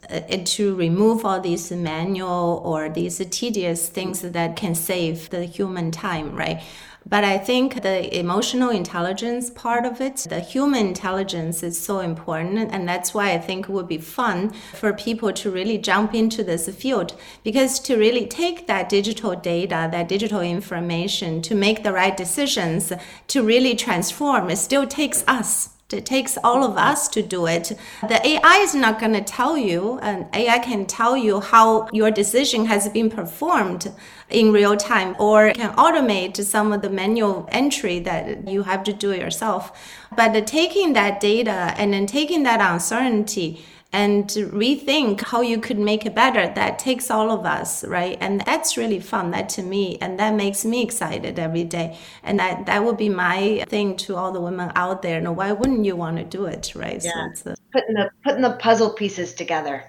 Uh, 0.09 0.19
to 0.43 0.75
remove 0.75 1.23
all 1.23 1.39
these 1.39 1.71
manual 1.71 2.61
or 2.65 2.89
these 2.89 3.17
tedious 3.29 3.87
things 3.87 4.21
that 4.21 4.55
can 4.55 4.75
save 4.75 5.29
the 5.29 5.45
human 5.45 5.91
time, 5.91 6.35
right? 6.35 6.61
But 7.05 7.23
I 7.23 7.37
think 7.37 7.81
the 7.81 8.17
emotional 8.17 8.69
intelligence 8.69 9.49
part 9.49 9.85
of 9.85 9.99
it, 9.99 10.25
the 10.29 10.39
human 10.39 10.87
intelligence 10.87 11.61
is 11.63 11.79
so 11.79 11.99
important. 11.99 12.71
And 12.71 12.87
that's 12.87 13.13
why 13.13 13.31
I 13.33 13.39
think 13.39 13.67
it 13.67 13.71
would 13.71 13.87
be 13.87 13.97
fun 13.97 14.51
for 14.73 14.93
people 14.93 15.33
to 15.33 15.51
really 15.51 15.77
jump 15.77 16.13
into 16.13 16.43
this 16.43 16.69
field 16.69 17.15
because 17.43 17.79
to 17.81 17.97
really 17.97 18.25
take 18.25 18.67
that 18.67 18.89
digital 18.89 19.35
data, 19.35 19.89
that 19.91 20.07
digital 20.07 20.41
information 20.41 21.41
to 21.43 21.55
make 21.55 21.83
the 21.83 21.91
right 21.91 22.15
decisions, 22.15 22.93
to 23.27 23.43
really 23.43 23.75
transform, 23.75 24.49
it 24.49 24.57
still 24.57 24.87
takes 24.87 25.23
us 25.27 25.72
it 25.93 26.05
takes 26.05 26.37
all 26.43 26.63
of 26.63 26.77
us 26.77 27.07
to 27.09 27.21
do 27.21 27.45
it. 27.45 27.71
The 28.07 28.27
AI 28.27 28.57
is 28.61 28.75
not 28.75 28.99
going 28.99 29.13
to 29.13 29.21
tell 29.21 29.57
you, 29.57 29.99
and 30.01 30.25
AI 30.33 30.59
can 30.59 30.85
tell 30.85 31.15
you 31.15 31.39
how 31.39 31.87
your 31.91 32.11
decision 32.11 32.65
has 32.65 32.89
been 32.89 33.09
performed 33.09 33.91
in 34.29 34.51
real 34.51 34.75
time 34.75 35.15
or 35.19 35.51
can 35.51 35.73
automate 35.75 36.43
some 36.43 36.73
of 36.73 36.81
the 36.81 36.89
manual 36.89 37.47
entry 37.51 37.99
that 37.99 38.47
you 38.47 38.63
have 38.63 38.83
to 38.83 38.93
do 38.93 39.13
yourself. 39.13 39.71
But 40.15 40.47
taking 40.47 40.93
that 40.93 41.19
data 41.19 41.73
and 41.77 41.93
then 41.93 42.05
taking 42.05 42.43
that 42.43 42.59
uncertainty 42.59 43.63
and 43.93 44.27
rethink 44.27 45.21
how 45.21 45.41
you 45.41 45.59
could 45.59 45.77
make 45.77 46.05
it 46.05 46.15
better. 46.15 46.51
That 46.53 46.79
takes 46.79 47.11
all 47.11 47.31
of 47.31 47.45
us 47.45 47.85
right? 47.85 48.17
And 48.19 48.41
that's 48.41 48.75
really 48.75 48.99
fun 48.99 49.31
that 49.31 49.49
to 49.49 49.63
me 49.63 49.97
and 50.01 50.19
that 50.19 50.33
makes 50.33 50.65
me 50.65 50.81
excited 50.81 51.37
every 51.37 51.63
day. 51.63 51.97
And 52.23 52.39
that 52.39 52.65
that 52.65 52.83
would 52.83 52.97
be 52.97 53.09
my 53.09 53.63
thing 53.69 53.95
to 53.97 54.15
all 54.15 54.31
the 54.31 54.41
women 54.41 54.71
out 54.75 55.03
there. 55.03 55.21
No 55.21 55.31
why 55.31 55.51
wouldn't 55.51 55.85
you 55.85 55.95
want 55.95 56.17
to 56.17 56.23
do 56.23 56.45
it 56.45 56.73
right? 56.75 57.01
Yeah. 57.03 57.33
so 57.33 57.51
a, 57.51 57.55
putting 57.71 57.93
the 57.93 58.09
putting 58.23 58.41
the 58.41 58.53
puzzle 58.53 58.89
pieces 58.89 59.33
together. 59.33 59.85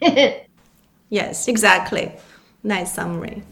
Yes 1.08 1.46
exactly. 1.46 2.12
Nice 2.64 2.92
summary. 2.92 3.44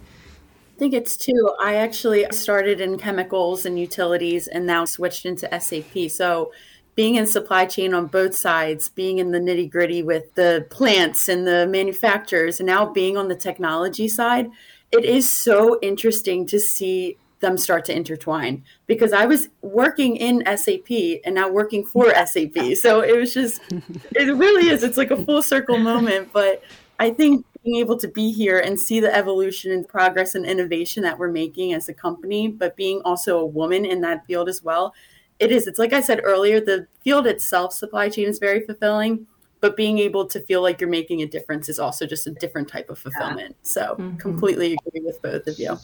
I 0.75 0.79
think 0.79 0.93
it's 0.93 1.17
two. 1.17 1.53
I 1.61 1.77
actually 1.77 2.27
started 2.33 2.81
in 2.81 2.99
chemicals 2.99 3.65
and 3.65 3.79
utilities 3.79 4.49
and 4.49 4.67
now 4.67 4.85
switched 4.85 5.25
into 5.25 5.49
SAP. 5.61 6.11
So 6.11 6.51
being 6.95 7.17
in 7.17 7.27
supply 7.27 7.67
chain 7.67 7.93
on 7.93 8.07
both 8.07 8.35
sides, 8.35 8.89
being 8.89 9.19
in 9.19 9.33
the 9.33 9.39
nitty 9.39 9.71
gritty 9.71 10.03
with 10.03 10.35
the 10.35 10.67
plants 10.71 11.29
and 11.29 11.47
the 11.47 11.67
manufacturers, 11.67 12.61
and 12.61 12.67
now 12.67 12.87
being 12.87 13.17
on 13.17 13.29
the 13.29 13.35
technology 13.35 14.09
side, 14.09 14.51
it 14.93 15.05
is 15.05 15.31
so 15.31 15.79
interesting 15.81 16.47
to 16.47 16.61
see 16.61 17.17
them 17.41 17.59
start 17.59 17.85
to 17.85 17.95
intertwine 17.95 18.65
because 18.87 19.13
I 19.13 19.27
was 19.27 19.49
working 19.61 20.17
in 20.17 20.43
SAP 20.57 21.21
and 21.25 21.35
now 21.35 21.51
working 21.51 21.85
for 21.85 22.13
SAP. 22.15 22.77
So 22.77 23.01
it 23.01 23.17
was 23.17 23.35
just, 23.35 23.61
it 23.71 24.35
really 24.37 24.71
is. 24.71 24.83
It's 24.83 24.97
like 24.97 25.11
a 25.11 25.25
full 25.25 25.43
circle 25.43 25.77
moment. 25.79 26.31
But 26.33 26.63
I 26.99 27.11
think 27.11 27.45
being 27.65 27.77
able 27.77 27.99
to 27.99 28.09
be 28.09 28.31
here 28.31 28.59
and 28.59 28.79
see 28.79 29.01
the 29.01 29.15
evolution 29.15 29.73
and 29.73 29.87
progress 29.87 30.35
and 30.35 30.47
innovation 30.47 31.03
that 31.03 31.19
we're 31.19 31.31
making 31.31 31.73
as 31.73 31.89
a 31.89 31.95
company, 31.95 32.49
but 32.49 32.77
being 32.77 33.01
also 33.05 33.39
a 33.39 33.47
woman 33.47 33.85
in 33.85 34.01
that 34.03 34.27
field 34.27 34.49
as 34.49 34.63
well, 34.63 34.95
it 35.39 35.51
is. 35.51 35.67
It's 35.67 35.79
like 35.79 35.93
I 35.93 36.01
said 36.01 36.21
earlier, 36.23 36.61
the 36.61 36.87
field 37.03 37.27
itself, 37.27 37.73
supply 37.73 38.09
chain, 38.09 38.29
is 38.29 38.39
very 38.39 38.65
fulfilling, 38.65 39.27
but 39.61 39.77
being 39.77 39.99
able 39.99 40.27
to 40.27 40.41
feel 40.41 40.63
like 40.63 40.81
you're 40.81 40.91
making 40.91 41.23
a 41.23 41.27
difference 41.27 41.69
is 41.69 41.79
also 41.79 42.07
just 42.07 42.27
a 42.27 42.31
different 42.33 42.69
type 42.69 42.91
of 42.91 42.99
fulfillment. 42.99 43.57
Yeah. 43.59 43.71
So, 43.71 43.81
mm-hmm. 43.99 44.17
completely 44.17 44.77
agree 44.87 45.01
with 45.01 45.21
both 45.23 45.47
of 45.47 45.59
you. 45.59 45.79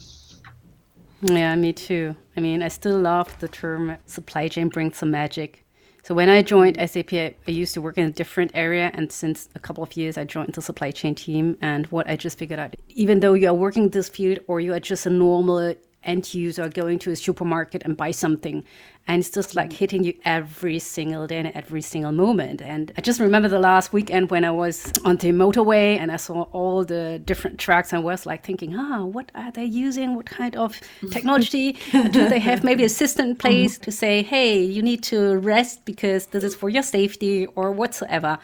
Yeah, 1.21 1.55
me 1.55 1.71
too. 1.71 2.15
I 2.35 2.39
mean, 2.39 2.63
I 2.63 2.67
still 2.67 2.99
love 2.99 3.37
the 3.39 3.47
term 3.47 3.97
supply 4.07 4.47
chain 4.47 4.69
brings 4.69 4.97
some 4.97 5.11
magic. 5.11 5.65
So 6.03 6.15
when 6.15 6.29
I 6.29 6.41
joined 6.41 6.77
SAP, 6.77 7.13
I, 7.13 7.35
I, 7.47 7.51
used 7.51 7.75
to 7.75 7.81
work 7.81 7.99
in 7.99 8.07
a 8.07 8.11
different 8.11 8.49
area, 8.55 8.89
and 8.95 9.11
since 9.11 9.49
a 9.53 9.59
couple 9.59 9.83
of 9.83 9.95
years, 9.95 10.17
I 10.17 10.23
joined 10.23 10.53
the 10.53 10.61
supply 10.61 10.89
chain 10.89 11.13
team. 11.13 11.57
And 11.61 11.85
what 11.87 12.09
I 12.09 12.15
just 12.15 12.39
figured 12.39 12.59
out, 12.59 12.75
even 12.87 13.19
though 13.19 13.33
you 13.33 13.47
are 13.49 13.53
working 13.53 13.89
this 13.89 14.09
field 14.09 14.39
or 14.47 14.59
you 14.59 14.73
are 14.73 14.79
just 14.79 15.05
a 15.05 15.11
normal 15.11 15.75
end 16.03 16.33
user 16.33 16.67
going 16.69 16.99
to 16.99 17.11
a 17.11 17.15
supermarket 17.15 17.83
and 17.83 17.95
buy 17.95 18.11
something 18.11 18.63
and 19.07 19.19
it's 19.19 19.29
just 19.31 19.55
like 19.55 19.73
hitting 19.73 20.03
you 20.03 20.13
every 20.25 20.77
single 20.79 21.25
day 21.25 21.37
and 21.37 21.51
every 21.55 21.81
single 21.81 22.11
moment. 22.11 22.61
And 22.61 22.91
i 22.97 23.01
just 23.01 23.19
remember 23.19 23.47
the 23.47 23.59
last 23.59 23.93
weekend 23.93 24.31
when 24.31 24.45
i 24.45 24.51
was 24.51 24.91
on 25.05 25.17
the 25.17 25.29
motorway 25.29 25.97
and 25.97 26.11
i 26.11 26.17
saw 26.17 26.43
all 26.53 26.83
the 26.85 27.19
different 27.25 27.59
trucks 27.59 27.93
and 27.93 28.03
was 28.03 28.25
like 28.25 28.45
thinking 28.45 28.75
ah 28.75 29.03
what 29.03 29.31
are 29.35 29.51
they 29.51 29.65
using? 29.65 30.15
What 30.15 30.25
kind 30.25 30.55
of 30.55 30.79
technology 31.11 31.77
do 31.91 32.29
they 32.29 32.39
have? 32.39 32.63
Maybe 32.69 32.83
a 32.83 32.89
system 32.89 33.29
in 33.31 33.35
place 33.35 33.77
to 33.79 33.91
say 33.91 34.23
hey 34.23 34.61
you 34.61 34.81
need 34.81 35.03
to 35.03 35.37
rest 35.37 35.85
because 35.85 36.27
this 36.27 36.43
is 36.43 36.55
for 36.55 36.69
your 36.69 36.83
safety 36.83 37.47
or 37.55 37.71
whatsoever. 37.71 38.37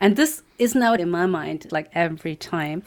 And 0.00 0.16
this 0.16 0.42
is 0.58 0.74
now 0.74 0.94
in 0.94 1.10
my 1.10 1.26
mind 1.26 1.66
like 1.70 1.90
every 1.92 2.36
time. 2.36 2.82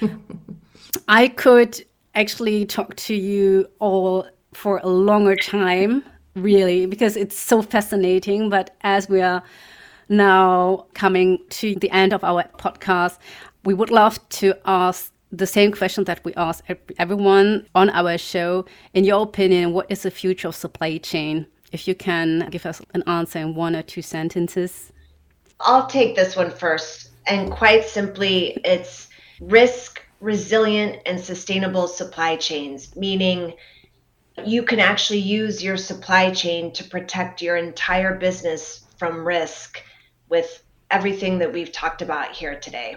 I 1.08 1.28
could 1.28 1.84
actually 2.14 2.66
talk 2.66 2.96
to 2.96 3.14
you 3.14 3.68
all 3.78 4.26
for 4.52 4.80
a 4.82 4.88
longer 4.88 5.36
time, 5.36 6.04
really, 6.34 6.86
because 6.86 7.16
it's 7.16 7.38
so 7.38 7.62
fascinating. 7.62 8.50
But 8.50 8.76
as 8.82 9.08
we 9.08 9.20
are 9.20 9.42
now 10.08 10.86
coming 10.94 11.38
to 11.50 11.74
the 11.76 11.90
end 11.90 12.12
of 12.12 12.24
our 12.24 12.44
podcast, 12.58 13.18
we 13.64 13.74
would 13.74 13.90
love 13.90 14.28
to 14.30 14.54
ask 14.64 15.12
the 15.32 15.46
same 15.46 15.70
question 15.70 16.04
that 16.04 16.24
we 16.24 16.34
ask 16.34 16.64
everyone 16.98 17.66
on 17.74 17.90
our 17.90 18.18
show. 18.18 18.64
In 18.94 19.04
your 19.04 19.22
opinion, 19.22 19.72
what 19.72 19.86
is 19.88 20.02
the 20.02 20.10
future 20.10 20.48
of 20.48 20.56
supply 20.56 20.98
chain? 20.98 21.46
If 21.70 21.86
you 21.86 21.94
can 21.94 22.48
give 22.50 22.66
us 22.66 22.82
an 22.94 23.04
answer 23.06 23.38
in 23.38 23.54
one 23.54 23.76
or 23.76 23.82
two 23.82 24.02
sentences. 24.02 24.92
I'll 25.60 25.86
take 25.86 26.16
this 26.16 26.34
one 26.34 26.50
first. 26.50 27.10
And 27.26 27.52
quite 27.52 27.84
simply, 27.84 28.58
it's 28.64 29.08
risk 29.40 30.02
resilient 30.20 31.00
and 31.06 31.18
sustainable 31.18 31.88
supply 31.88 32.36
chains, 32.36 32.94
meaning 32.94 33.54
you 34.44 34.62
can 34.62 34.78
actually 34.78 35.18
use 35.18 35.62
your 35.62 35.76
supply 35.76 36.30
chain 36.30 36.72
to 36.72 36.84
protect 36.84 37.42
your 37.42 37.56
entire 37.56 38.16
business 38.16 38.84
from 38.96 39.26
risk 39.26 39.82
with 40.28 40.62
everything 40.90 41.38
that 41.38 41.52
we've 41.52 41.72
talked 41.72 42.02
about 42.02 42.32
here 42.32 42.58
today. 42.58 42.96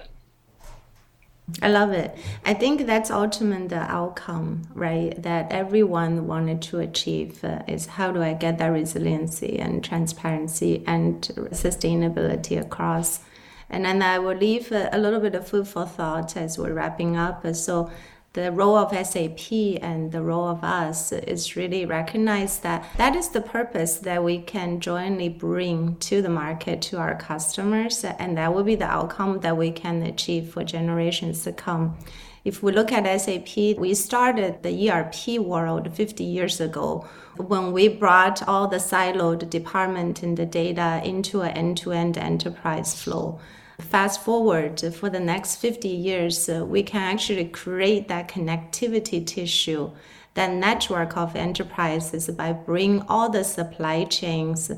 I 1.61 1.69
love 1.69 1.91
it. 1.91 2.17
I 2.45 2.53
think 2.53 2.85
that's 2.85 3.11
ultimately 3.11 3.67
the 3.67 3.81
outcome, 3.81 4.63
right? 4.73 5.21
That 5.21 5.51
everyone 5.51 6.25
wanted 6.25 6.61
to 6.63 6.79
achieve 6.79 7.43
uh, 7.43 7.63
is 7.67 7.85
how 7.85 8.11
do 8.11 8.21
I 8.21 8.33
get 8.33 8.57
that 8.59 8.67
resiliency 8.67 9.59
and 9.59 9.83
transparency 9.83 10.83
and 10.87 11.21
sustainability 11.51 12.59
across. 12.59 13.19
And 13.73 13.85
then 13.85 14.03
I 14.03 14.19
will 14.19 14.37
leave 14.37 14.71
a, 14.71 14.89
a 14.93 14.99
little 14.99 15.19
bit 15.19 15.33
of 15.33 15.47
food 15.47 15.67
for 15.67 15.85
thought 15.85 16.37
as 16.37 16.59
we're 16.59 16.73
wrapping 16.73 17.17
up. 17.17 17.55
So 17.55 17.89
the 18.33 18.51
role 18.51 18.75
of 18.75 18.91
SAP 18.91 19.51
and 19.81 20.11
the 20.11 20.21
role 20.21 20.47
of 20.47 20.63
us 20.63 21.11
is 21.11 21.55
really 21.55 21.85
recognize 21.85 22.59
that 22.59 22.85
that 22.97 23.15
is 23.15 23.29
the 23.29 23.41
purpose 23.41 23.97
that 23.97 24.23
we 24.23 24.39
can 24.39 24.79
jointly 24.79 25.29
bring 25.29 25.97
to 25.97 26.21
the 26.21 26.29
market 26.29 26.81
to 26.83 26.97
our 26.97 27.15
customers, 27.15 28.03
and 28.03 28.37
that 28.37 28.53
will 28.53 28.63
be 28.63 28.75
the 28.75 28.85
outcome 28.85 29.39
that 29.41 29.55
we 29.55 29.71
can 29.71 30.01
achieve 30.01 30.49
for 30.49 30.63
generations 30.63 31.43
to 31.43 31.51
come. 31.51 31.97
If 32.43 32.61
we 32.61 32.71
look 32.71 32.91
at 32.91 33.21
SAP, 33.21 33.77
we 33.77 33.93
started 33.93 34.63
the 34.63 34.89
ERP 34.89 35.39
world 35.39 35.95
50 35.95 36.23
years 36.23 36.59
ago 36.59 37.07
when 37.37 37.71
we 37.71 37.87
brought 37.87 38.47
all 38.47 38.67
the 38.67 38.77
siloed 38.77 39.49
department 39.49 40.23
and 40.23 40.37
the 40.37 40.45
data 40.45 41.01
into 41.05 41.41
an 41.41 41.51
end-to-end 41.55 42.17
enterprise 42.17 43.01
flow 43.01 43.39
fast 43.79 44.23
forward 44.23 44.81
for 44.93 45.09
the 45.09 45.19
next 45.19 45.55
50 45.57 45.87
years, 45.87 46.47
uh, 46.49 46.65
we 46.65 46.83
can 46.83 47.01
actually 47.01 47.45
create 47.45 48.07
that 48.07 48.27
connectivity 48.27 49.25
tissue, 49.25 49.91
that 50.35 50.51
network 50.51 51.17
of 51.17 51.35
enterprises 51.35 52.27
by 52.29 52.53
bringing 52.53 53.01
all 53.07 53.29
the 53.29 53.43
supply 53.43 54.03
chains 54.05 54.71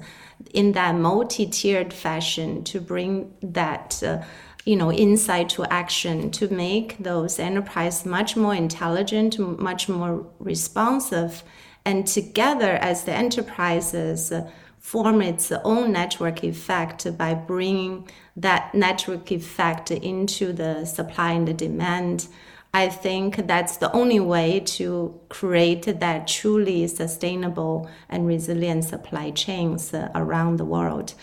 in 0.53 0.73
that 0.73 0.95
multi-tiered 0.95 1.93
fashion 1.93 2.63
to 2.63 2.79
bring 2.79 3.34
that 3.41 4.01
uh, 4.03 4.21
you 4.65 4.75
know 4.75 4.91
insight 4.91 5.47
to 5.47 5.63
action 5.65 6.31
to 6.31 6.47
make 6.49 6.97
those 6.97 7.39
enterprises 7.39 8.05
much 8.05 8.36
more 8.36 8.55
intelligent 8.55 9.38
much 9.39 9.88
more 9.88 10.25
responsive 10.39 11.43
and 11.86 12.08
together 12.08 12.71
as 12.77 13.03
the 13.03 13.13
enterprises 13.13 14.31
uh, 14.31 14.49
form 14.79 15.21
its 15.21 15.51
own 15.63 15.91
network 15.91 16.43
effect 16.43 17.17
by 17.17 17.34
bringing 17.34 18.08
that 18.36 18.74
network 18.76 19.32
effect 19.32 19.91
into 19.91 20.52
the 20.52 20.86
supply 20.86 21.32
and 21.32 21.48
the 21.48 21.54
demand. 21.54 22.28
I 22.74 22.89
think 22.89 23.48
that's 23.48 23.78
the 23.78 23.91
only 23.93 24.19
way 24.19 24.60
to 24.60 25.17
create 25.30 26.00
that 26.00 26.28
truly 26.28 26.86
sustainable 26.88 27.89
and 28.10 28.28
resilient 28.28 28.84
supply 28.84 29.32
chains 29.32 29.93
around 29.93 30.58
the 30.58 30.65
world. 30.65 31.13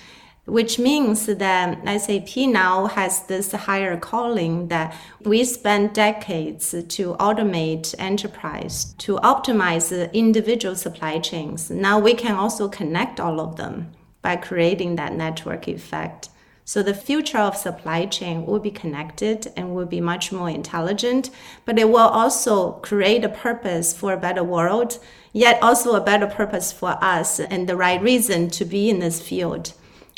Which 0.46 0.79
means 0.79 1.27
that 1.27 2.01
SAP 2.01 2.37
now 2.48 2.87
has 2.87 3.25
this 3.27 3.53
higher 3.53 3.96
calling 3.96 4.68
that 4.68 4.96
we 5.20 5.44
spend 5.44 5.92
decades 5.92 6.70
to 6.72 7.14
automate 7.14 7.94
enterprise, 7.98 8.94
to 8.98 9.18
optimize 9.18 10.12
individual 10.12 10.75
supply 10.75 11.20
chains. 11.20 11.70
Now 11.70 12.01
we 12.01 12.14
can 12.14 12.35
also 12.35 12.68
connect 12.68 13.20
all 13.20 13.40
of 13.40 13.57
them 13.57 13.92
by 14.20 14.35
creating 14.37 14.96
that 14.96 15.12
network 15.12 15.68
effect. 15.68 16.31
So 16.64 16.83
the 16.83 16.94
future 16.94 17.38
of 17.38 17.57
supply 17.57 18.07
chain 18.07 18.46
will 18.46 18.61
be 18.61 18.70
connected 18.70 19.53
and 19.57 19.75
will 19.75 19.87
be 19.87 20.01
much 20.01 20.31
more 20.31 20.48
intelligent, 20.48 21.31
but 21.64 21.79
it 21.79 21.88
will 21.88 21.98
also 21.98 22.72
create 22.75 23.25
a 23.25 23.29
purpose 23.29 23.96
for 23.96 24.12
a 24.12 24.20
better 24.20 24.44
world, 24.44 24.98
yet 25.33 25.61
also 25.61 25.94
a 25.94 26.01
better 26.01 26.27
purpose 26.27 26.72
for 26.72 26.96
us 27.03 27.40
and 27.40 27.68
the 27.68 27.77
right 27.77 28.01
reason 28.01 28.48
to 28.51 28.64
be 28.64 28.88
in 28.88 29.01
this 29.01 29.20
field. 29.20 29.72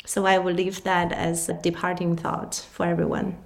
So 0.05 0.27
I 0.27 0.37
will 0.37 0.53
leave 0.53 0.83
that 0.83 1.11
as 1.11 1.49
a 1.49 1.53
departing 1.53 2.15
thought 2.15 2.67
for 2.71 2.85
everyone. 2.85 3.37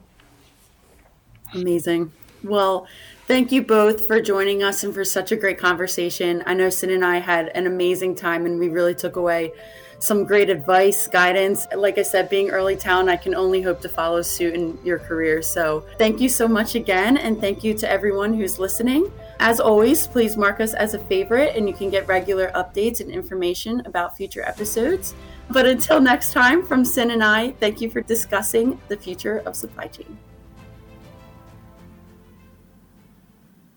Amazing. 1.53 2.11
Well, 2.43 2.85
thank 3.27 3.51
you 3.51 3.61
both 3.61 4.07
for 4.07 4.21
joining 4.21 4.61
us 4.61 4.83
and 4.83 4.93
for 4.93 5.05
such 5.05 5.31
a 5.31 5.37
great 5.37 5.57
conversation. 5.57 6.43
I 6.45 6.53
know 6.53 6.69
Sin 6.69 6.89
and 6.89 7.03
I 7.03 7.19
had 7.19 7.47
an 7.49 7.65
amazing 7.65 8.15
time 8.15 8.45
and 8.45 8.59
we 8.59 8.67
really 8.67 8.95
took 8.95 9.15
away 9.15 9.53
some 9.99 10.23
great 10.23 10.49
advice, 10.49 11.07
guidance. 11.07 11.67
Like 11.75 11.97
I 11.97 12.01
said, 12.01 12.29
being 12.29 12.49
early 12.49 12.75
town, 12.75 13.09
I 13.09 13.17
can 13.17 13.35
only 13.35 13.61
hope 13.61 13.81
to 13.81 13.89
follow 13.89 14.21
suit 14.21 14.53
in 14.53 14.77
your 14.83 14.97
career. 14.97 15.41
So 15.41 15.85
thank 15.97 16.19
you 16.19 16.29
so 16.29 16.47
much 16.47 16.75
again. 16.75 17.17
And 17.17 17.39
thank 17.39 17.63
you 17.63 17.73
to 17.75 17.89
everyone 17.89 18.33
who's 18.33 18.59
listening. 18.59 19.11
As 19.39 19.59
always, 19.59 20.07
please 20.07 20.35
mark 20.35 20.59
us 20.59 20.73
as 20.73 20.93
a 20.93 20.99
favorite 20.99 21.55
and 21.55 21.67
you 21.67 21.73
can 21.73 21.89
get 21.89 22.07
regular 22.07 22.51
updates 22.55 22.99
and 22.99 23.11
information 23.11 23.81
about 23.85 24.17
future 24.17 24.43
episodes. 24.43 25.13
But 25.49 25.65
until 25.65 25.99
next 26.01 26.33
time, 26.33 26.65
from 26.65 26.85
Sin 26.85 27.11
and 27.11 27.23
I, 27.23 27.51
thank 27.53 27.81
you 27.81 27.89
for 27.89 28.01
discussing 28.01 28.79
the 28.87 28.97
future 28.97 29.39
of 29.45 29.55
supply 29.55 29.87
chain. 29.87 30.17